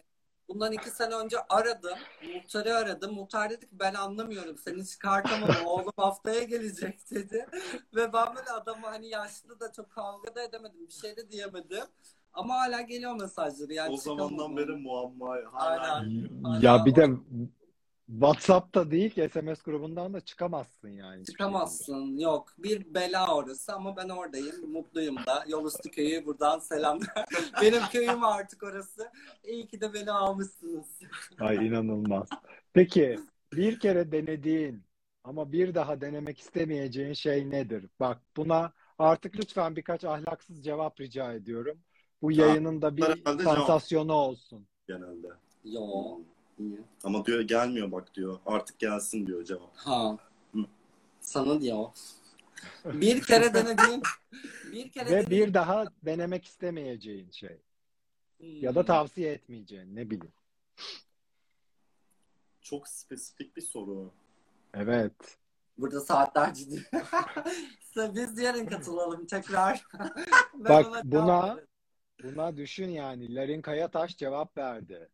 [0.49, 1.99] Bundan iki sene önce aradım.
[2.35, 3.15] Muhtarı aradım.
[3.15, 4.59] Muhtar dedi ki ben anlamıyorum.
[4.59, 5.51] Seni çıkartamam.
[5.67, 7.47] Oğlum haftaya gelecek dedi.
[7.95, 10.87] Ve ben böyle adamı hani yaşlı da çok kavga da edemedim.
[10.89, 11.85] Bir şey de diyemedim.
[12.33, 13.73] Ama hala geliyor mesajları.
[13.73, 15.37] Yani o zamandan beri muamma.
[15.53, 16.61] Hala Aynen.
[16.61, 17.09] Ya bir de
[18.07, 21.25] WhatsApp'ta değil ki SMS grubundan da çıkamazsın yani.
[21.25, 22.19] Çıkamazsın.
[22.19, 22.55] Yok.
[22.59, 24.71] Bir bela orası ama ben oradayım.
[24.71, 25.45] Mutluyum da.
[25.49, 27.25] Yolüstü köyü buradan selamlar.
[27.63, 29.11] Benim köyüm artık orası.
[29.45, 31.01] İyi ki de beni almışsınız.
[31.41, 32.29] Ay inanılmaz.
[32.73, 33.19] Peki
[33.53, 34.83] bir kere denediğin
[35.25, 37.87] ama bir daha denemek istemeyeceğin şey nedir?
[38.01, 41.79] Bak buna artık lütfen birkaç ahlaksız cevap rica ediyorum.
[42.23, 44.67] Bu yayının da bir sansasyonu olsun.
[44.89, 45.29] genelde.
[46.59, 46.79] Niye?
[47.05, 48.39] Ama diyor gelmiyor bak diyor.
[48.47, 49.77] Artık gelsin diyor cevap.
[49.77, 50.19] Ha.
[50.55, 50.59] Hı.
[51.21, 51.87] Sana diyor.
[52.85, 54.03] Bir kere denediğim
[54.73, 57.59] bir kere Ve bir daha denemek istemeyeceğin şey.
[58.41, 58.87] Ya da Hmm.
[58.87, 60.33] tavsiye etmeyeceğin ne bileyim.
[62.63, 64.13] Çok spesifik bir soru.
[64.75, 65.13] Evet.
[65.79, 67.09] Burada saatlerce dinliyorum.
[68.15, 69.85] Biz yarın katılalım tekrar.
[70.55, 71.61] Bak, buna-.
[72.25, 73.35] Buna düşün yani.
[73.35, 75.09] Larin Kayataş cevap verdi.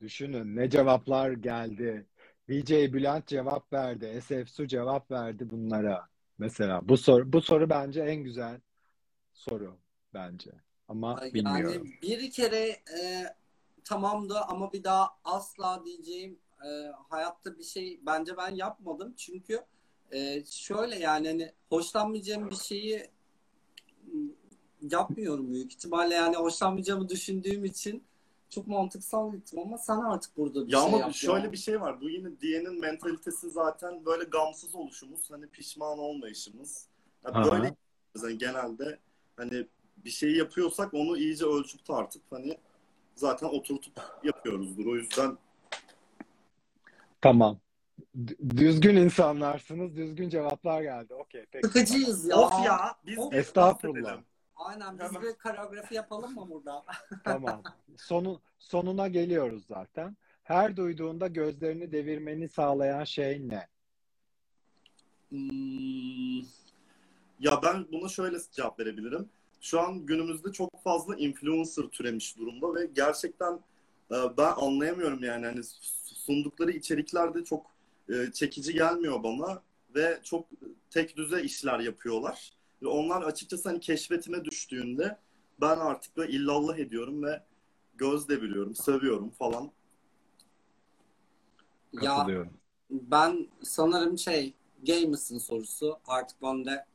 [0.00, 2.06] Düşünün ne cevaplar geldi.
[2.48, 4.22] VJ Bülent cevap verdi.
[4.22, 6.08] SF Su cevap verdi bunlara.
[6.38, 8.60] Mesela bu soru bu soru bence en güzel
[9.32, 9.78] soru
[10.14, 10.50] bence.
[10.88, 11.86] Ama bilmiyorum.
[12.02, 13.24] Yani bir kere e,
[13.84, 16.68] tamamdı ama bir daha asla diyeceğim e,
[17.08, 19.14] hayatta bir şey bence ben yapmadım.
[19.16, 19.64] Çünkü
[20.12, 23.10] e, şöyle yani hani hoşlanmayacağım bir şeyi
[24.90, 28.04] yapmıyorum büyük ihtimalle yani hoşlanmayacağımı düşündüğüm için
[28.50, 31.52] çok mantıksal gittim ama sen artık burada bir Ya şey ama yap şöyle ya.
[31.52, 32.00] bir şey var.
[32.00, 35.30] Bu yine diyenin mentalitesi zaten böyle gamsız oluşumuz.
[35.30, 36.86] Hani pişman olmayışımız.
[37.24, 37.52] Yani Aha.
[37.52, 37.74] böyle
[38.22, 38.98] yani genelde
[39.36, 39.66] hani
[40.04, 42.58] bir şeyi yapıyorsak onu iyice ölçüp tartıp hani
[43.14, 43.92] zaten oturtup
[44.24, 44.86] yapıyoruzdur.
[44.86, 45.38] O yüzden
[47.20, 47.58] Tamam.
[48.14, 49.96] D- Düzgün insanlarsınız.
[49.96, 51.14] Düzgün cevaplar geldi.
[51.14, 51.66] Okey, peki.
[51.66, 52.36] Sıkıcıyız ya.
[52.36, 54.18] of ya biz Estağfurullah.
[54.60, 56.84] Aynen biz bir koreografi yapalım mı burada?
[57.24, 57.62] Tamam.
[57.96, 60.16] Sonu, sonuna geliyoruz zaten.
[60.42, 63.68] Her duyduğunda gözlerini devirmeni sağlayan şey ne?
[65.28, 66.38] Hmm,
[67.40, 69.28] Ya ben buna şöyle cevap verebilirim.
[69.60, 73.60] Şu an günümüzde çok fazla influencer türemiş durumda ve gerçekten
[74.10, 75.60] e, ben anlayamıyorum yani hani
[76.04, 77.66] sundukları içerikler de çok
[78.08, 79.62] e, çekici gelmiyor bana
[79.94, 80.46] ve çok
[80.90, 82.59] tek düze işler yapıyorlar.
[82.82, 85.18] Ve onlar açıkçası hani keşfetime düştüğünde
[85.60, 87.42] ben artık böyle illallah ediyorum ve
[87.94, 89.70] göz deviriyorum, seviyorum falan.
[91.92, 92.26] ya.
[92.90, 94.54] Ben sanırım şey
[94.86, 96.86] gay misin sorusu artık bende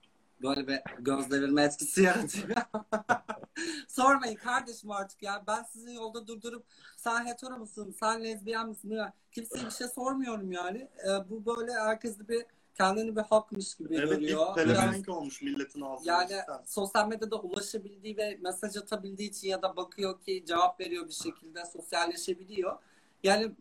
[0.42, 2.56] böyle bir göz devirme etkisi yaratıyor.
[3.88, 5.44] Sormayın kardeşim artık ya.
[5.48, 6.66] Ben sizin yolda durdurup
[6.98, 8.90] sen hetero musun, sen lezbiyen misin?
[8.90, 10.78] Ya, kimseye bir şey sormuyorum yani.
[11.08, 12.46] Ee, bu böyle herkes de bir
[12.78, 14.40] kendini bir hakmış gibi Evet görüyor.
[14.40, 16.12] Biraz- pelevenk olmuş milletin ağzına.
[16.14, 16.64] yani cidden.
[16.66, 21.66] sosyal medyada ulaşabildiği ve mesaj atabildiği için ya da bakıyor ki cevap veriyor bir şekilde
[21.66, 22.78] sosyalleşebiliyor.
[23.24, 23.52] Yani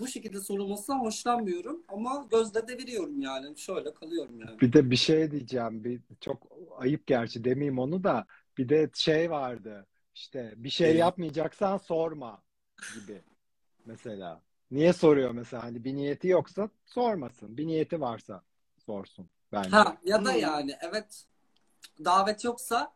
[0.00, 3.58] bu şekilde sorulmasından hoşlanmıyorum ama gözde deviriyorum yani.
[3.58, 4.60] Şöyle kalıyorum yani.
[4.60, 5.84] Bir de bir şey diyeceğim.
[5.84, 6.42] Bir, çok
[6.78, 8.26] ayıp gerçi demeyeyim onu da.
[8.58, 9.86] Bir de şey vardı.
[10.14, 11.00] İşte bir şey Evet.
[11.00, 12.42] yapmayacaksan sorma
[12.94, 13.22] gibi.
[13.84, 14.42] Mesela.
[14.70, 15.64] Niye soruyor mesela?
[15.64, 17.56] Hani bir niyeti yoksa sormasın.
[17.56, 18.42] Bir niyeti varsa
[18.78, 19.70] sorsun bence.
[19.70, 21.24] Ha ya da yani evet
[22.04, 22.92] davet yoksa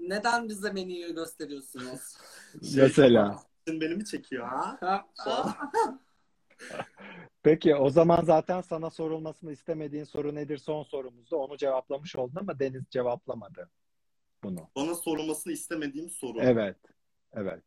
[0.00, 2.00] neden bize menüyü gösteriyorsunuz?
[2.76, 3.42] Mesela.
[3.68, 4.78] Sen beni mi çekiyor ha?
[4.80, 5.06] Ha?
[5.24, 5.54] Falan.
[7.42, 12.58] Peki o zaman zaten sana sorulmasını istemediğin soru nedir son sorumuzda onu cevaplamış oldun ama
[12.58, 13.70] Deniz cevaplamadı
[14.44, 14.68] bunu.
[14.76, 16.40] Bana sorulmasını istemediğim soru.
[16.40, 16.76] Evet.
[17.32, 17.64] Evet.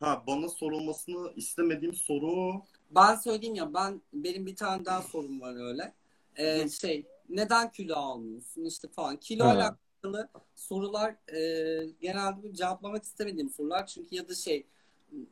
[0.00, 5.68] Ha bana sorulmasını istemediğim soru Ben söyleyeyim ya ben benim bir tane daha sorum var
[5.68, 5.92] öyle.
[6.36, 9.16] Ee, şey neden kilo almıyorsun işte falan.
[9.16, 9.50] Kilo Ha.
[9.50, 11.40] alakalı sorular e,
[12.00, 13.86] genelde cevaplamak istemediğim sorular.
[13.86, 14.66] Çünkü ya da şey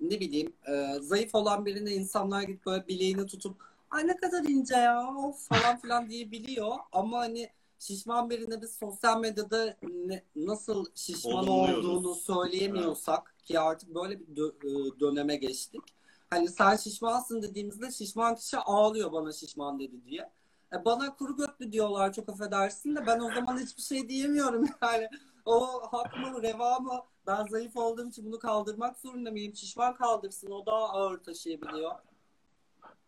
[0.00, 3.56] ne bileyim e, zayıf olan birine insanlar gidip böyle bileğini tutup
[3.90, 6.76] ay ne kadar ince ya of falan filan diyebiliyor.
[6.92, 14.20] Ama hani şişman birine biz sosyal medyada ne- nasıl şişman olduğunu söyleyemiyorsak ki artık böyle
[14.20, 14.56] bir dö-
[14.96, 15.82] e, döneme geçtik.
[16.30, 20.30] Hani sen şişmansın dediğimizde şişman kişi ağlıyor bana şişman dedi diye.
[20.72, 25.08] E bana kuru götlü diyorlar çok affedersin de ben o zaman hiçbir şey diyemiyorum yani.
[25.44, 27.00] O hak mı, reva mı?
[27.26, 29.54] Ben zayıf olduğum için bunu kaldırmak zorunda mıyım?
[29.56, 30.50] Şişman kaldırsın.
[30.50, 31.92] O daha ağır taşıyabiliyor.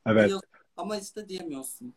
[0.06, 0.24] Evet.
[0.24, 0.48] Biliyorsun.
[0.76, 1.94] Ama işte diyemiyorsun.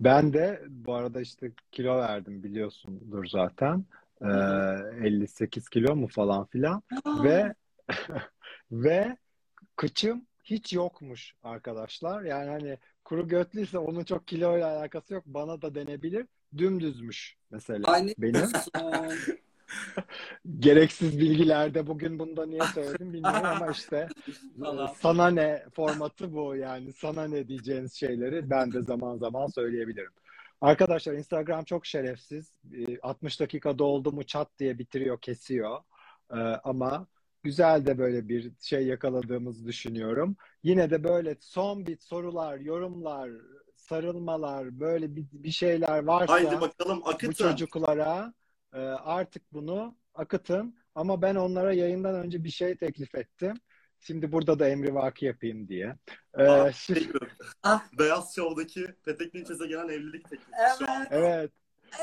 [0.00, 3.84] Ben de bu arada işte kilo verdim biliyorsundur zaten.
[4.22, 6.82] Ee, 58 kilo mu falan filan.
[7.22, 7.54] Ve
[8.72, 9.16] ve
[9.76, 12.22] kıçım hiç yokmuş arkadaşlar.
[12.22, 15.24] Yani hani kuru götlüyse onun çok kiloyla alakası yok.
[15.26, 16.26] Bana da denebilir.
[16.58, 18.42] Dümdüzmüş mesela Ay ne benim.
[20.58, 24.08] Gereksiz bilgilerde bugün bunda niye söyledim bilmiyorum ama işte
[24.60, 24.86] Falan.
[24.86, 30.12] sana ne formatı bu yani sana ne diyeceğiniz şeyleri ben de zaman zaman söyleyebilirim.
[30.60, 32.52] Arkadaşlar Instagram çok şerefsiz.
[32.74, 35.78] Ee, 60 dakika doldu mu çat diye bitiriyor, kesiyor.
[36.32, 37.06] Ee, ama
[37.42, 40.36] güzel de böyle bir şey yakaladığımızı düşünüyorum.
[40.62, 43.30] Yine de böyle son bir sorular, yorumlar,
[43.76, 47.32] sarılmalar, böyle bir, bir şeyler varsa Haydi bakalım bu akıtın.
[47.32, 48.34] çocuklara
[48.76, 50.76] e, artık bunu akıtın.
[50.94, 53.54] Ama ben onlara yayından önce bir şey teklif ettim.
[54.00, 55.96] Şimdi burada da emrivaki yapayım diye.
[56.38, 57.10] Ee, Aa, şimdi- şey.
[57.62, 57.84] Ah.
[57.98, 61.06] Beyaz Show'daki Petek Linçez'e gelen evlilik teklifi şu an.
[61.10, 61.50] Evet,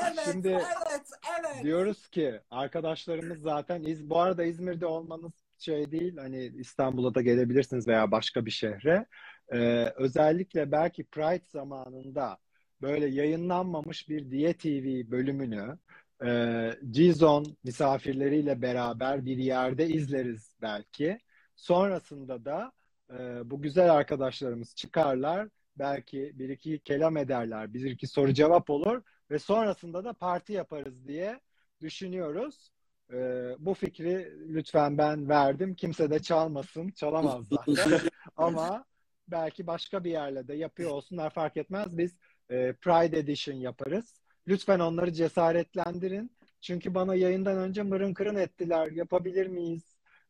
[0.02, 1.10] evet, evet, Şimdi- evet,
[1.40, 1.62] evet.
[1.64, 6.16] diyoruz ki arkadaşlarımız zaten İz, bu arada İzmir'de olmanız şey değil.
[6.16, 9.06] Hani İstanbul'a da gelebilirsiniz veya başka bir şehre.
[9.52, 12.38] Ee, özellikle belki Pride zamanında
[12.82, 15.78] böyle yayınlanmamış bir Diye TV bölümünü
[16.24, 21.18] e, G-Zone misafirleriyle beraber bir yerde izleriz belki.
[21.56, 22.72] Sonrasında da
[23.10, 25.48] e, bu güzel arkadaşlarımız çıkarlar.
[25.78, 27.74] Belki bir iki kelam ederler.
[27.74, 31.40] Bir iki soru cevap olur ve sonrasında da parti yaparız diye
[31.80, 32.70] düşünüyoruz.
[33.12, 33.16] E,
[33.58, 35.74] bu fikri lütfen ben verdim.
[35.74, 36.90] Kimse de çalmasın.
[36.90, 38.00] Çalamaz zaten.
[38.36, 38.84] Ama
[39.28, 41.98] belki başka bir yerle de yapıyor olsunlar fark etmez.
[41.98, 42.16] Biz
[42.50, 44.14] e, Pride Edition yaparız.
[44.48, 46.30] Lütfen onları cesaretlendirin.
[46.60, 48.90] Çünkü bana yayından önce mırın kırın ettiler.
[48.90, 49.82] Yapabilir miyiz?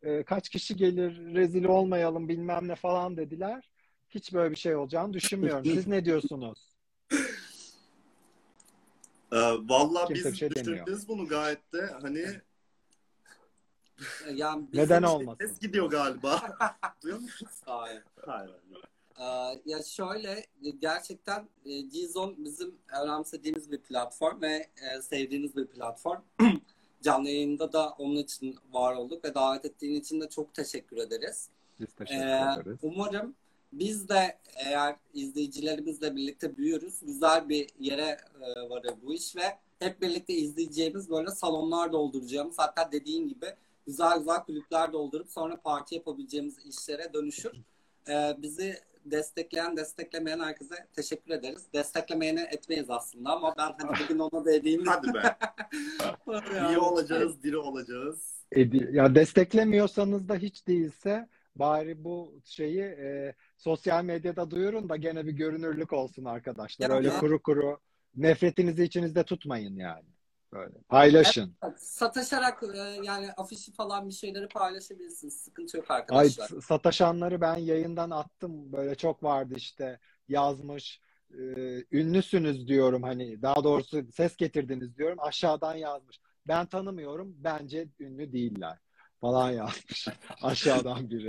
[0.03, 1.35] E, kaç kişi gelir?
[1.35, 3.71] Rezil olmayalım bilmem ne falan dediler.
[4.09, 5.65] Hiç böyle bir şey olacağını düşünmüyorum.
[5.65, 6.75] Siz ne diyorsunuz?
[9.33, 9.37] Ee,
[9.69, 10.75] Valla Kimse biz şey demiyor.
[10.87, 12.27] düşündünüz bunu gayet de hani
[14.35, 15.47] Yani Neden olmasın?
[15.47, 16.57] ses gidiyor galiba.
[17.03, 17.53] Duyuyor musunuz?
[17.65, 18.03] Hayır.
[18.27, 18.51] Hayır.
[18.51, 18.79] Ee,
[19.67, 20.47] ya şöyle
[20.79, 26.21] gerçekten e, Gzone bizim önemsediğimiz bir platform ve e, sevdiğimiz bir platform.
[27.03, 31.49] Canlı yayında da onun için var olduk ve davet ettiğin için de çok teşekkür ederiz.
[31.81, 32.79] Biz teşekkür Ee, ederiz.
[32.83, 33.35] umarım
[33.73, 40.03] biz de eğer izleyicilerimizle birlikte büyürüz, güzel bir yere e, varır bu iş ve hep
[40.03, 43.47] birlikte izleyeceğimiz böyle salonlar dolduracağımız hatta dediğin gibi
[43.87, 47.53] güzel güzel kulüpler doldurup sonra parti yapabileceğimiz işlere dönüşür.
[48.09, 51.67] Ee, bizi destekleyen, desteklemeyen herkese teşekkür ederiz.
[51.75, 55.37] Desteklemeyene etmeyiz aslında ama ben hani bugün ona dediğim Hadi be.
[56.69, 58.35] İyi olacağız, diri olacağız.
[58.53, 65.27] Edi- ya desteklemiyorsanız da hiç değilse bari bu şeyi e, sosyal medyada duyurun da gene
[65.27, 66.91] bir görünürlük olsun arkadaşlar.
[66.91, 67.79] Ya Öyle ben- kuru kuru
[68.17, 70.14] nefretinizi içinizde tutmayın yani.
[70.55, 71.57] Böyle paylaşın.
[71.79, 75.41] Sataşarak e, yani afişi falan bir şeyleri paylaşabilirsiniz.
[75.41, 76.49] Sıkıntı yok Ay arkadaşlar.
[76.49, 78.73] s- sataşanları ben yayından attım.
[78.73, 79.99] Böyle çok vardı işte
[80.29, 81.01] yazmış.
[81.31, 81.39] e,
[81.93, 85.19] ünlüsünüz diyorum hani daha doğrusu ses getirdiniz diyorum.
[85.21, 86.21] Aşağıdan yazmış.
[86.49, 87.35] Ben tanımıyorum.
[87.39, 88.79] Bence ünlü değiller
[89.21, 90.09] falan yazmış.
[90.43, 91.27] Aşağıdan biri.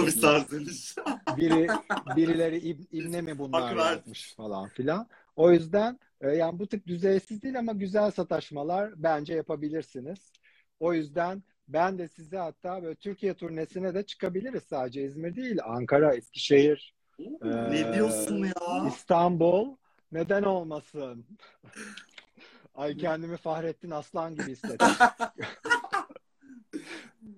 [1.38, 1.68] Biri
[2.16, 5.08] birileri İb- İbne mi bunlar yazmış falan filan.
[5.36, 10.32] O yüzden e, yani bu tip düzeysiz değil ama güzel sataşmalar bence yapabilirsiniz.
[10.80, 15.58] O yüzden ben de size hatta böyle Türkiye turnesine de çıkabiliriz sadece İzmir değil.
[15.64, 17.26] Ankara, Eskişehir, e,
[17.72, 18.88] ne diyorsun ya?
[18.88, 19.76] İstanbul
[20.12, 21.26] neden olmasın?
[22.76, 24.88] Ay kendimi Fahrettin Aslan gibi hissettim.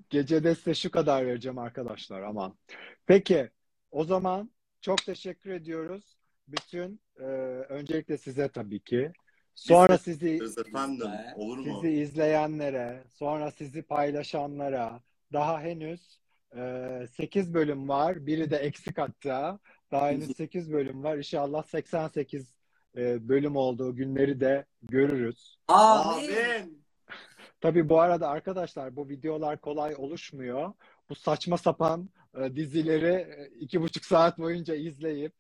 [0.09, 2.57] Gecede size şu kadar vereceğim arkadaşlar aman.
[3.05, 3.49] Peki
[3.91, 6.17] o zaman çok teşekkür ediyoruz.
[6.47, 7.23] Bütün e,
[7.69, 9.11] öncelikle size tabii ki.
[9.55, 11.81] Sonra sizi efendim, olur mu?
[11.81, 15.01] sizi izleyenlere, sonra sizi paylaşanlara
[15.33, 16.19] daha henüz
[16.55, 18.25] e, 8 bölüm var.
[18.25, 19.59] Biri de eksik hatta.
[19.91, 21.17] Daha henüz 8 bölüm var.
[21.17, 22.55] İnşallah 88
[22.97, 25.57] e, bölüm olduğu günleri de görürüz.
[25.67, 26.29] Amin.
[26.29, 26.83] Amin.
[27.61, 30.73] Tabii bu arada arkadaşlar bu videolar kolay oluşmuyor.
[31.09, 35.33] Bu saçma sapan e, dizileri e, iki buçuk saat boyunca izleyip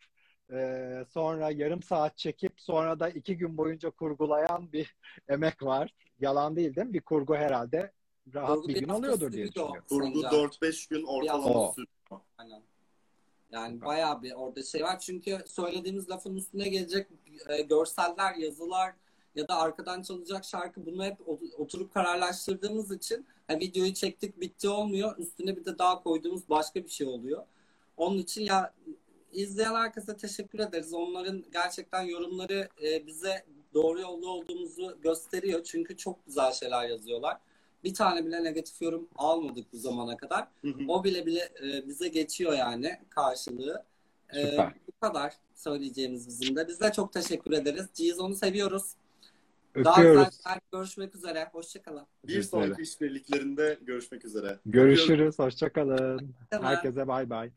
[0.51, 4.95] e, sonra yarım saat çekip sonra da iki gün boyunca kurgulayan bir
[5.29, 5.93] emek var.
[6.19, 6.93] Yalan değil değil mi?
[6.93, 7.91] Bir kurgu herhalde
[8.33, 9.83] rahat Kurgu bir gün alıyordur diye düşünüyorum.
[9.89, 12.21] Kurgu Sayın 4-5 gün ortalama sürüyor.
[12.37, 12.61] Aynen.
[13.51, 14.99] Yani bayağı bir orada şey var.
[14.99, 17.07] Çünkü söylediğimiz lafın üstüne gelecek
[17.49, 18.93] e, görseller, yazılar
[19.35, 24.69] ya da arkadan çalacak şarkı bunu hep ot- oturup kararlaştırdığımız için ha, videoyu çektik bitti
[24.69, 25.17] olmuyor.
[25.17, 27.45] Üstüne bir de daha koyduğumuz başka bir şey oluyor.
[27.97, 28.73] Onun için ya
[29.31, 30.93] izleyen herkese teşekkür ederiz.
[30.93, 35.63] Onların gerçekten yorumları e, bize doğru yolda olduğumuzu gösteriyor.
[35.63, 37.37] Çünkü çok güzel şeyler yazıyorlar.
[37.83, 40.47] Bir tane bile negatif yorum almadık bu zamana kadar.
[40.61, 40.73] Hı hı.
[40.87, 43.83] O bile bile e, bize geçiyor yani karşılığı.
[44.33, 44.73] E, Süper.
[44.87, 46.67] bu kadar söyleyeceğimiz bizim de.
[46.67, 47.85] Biz de çok teşekkür ederiz.
[47.93, 48.93] Cizon'u seviyoruz.
[49.75, 50.37] Daha Öpüyoruz.
[50.37, 51.49] güzel görüşmek üzere.
[51.51, 52.07] Hoşçakalın.
[52.27, 54.59] Bir sonraki işbirliklerinde görüşmek üzere.
[54.65, 55.39] Görüşürüz.
[55.39, 56.35] Hoşçakalın.
[56.49, 56.71] Tamam.
[56.71, 57.51] Herkese bay bay.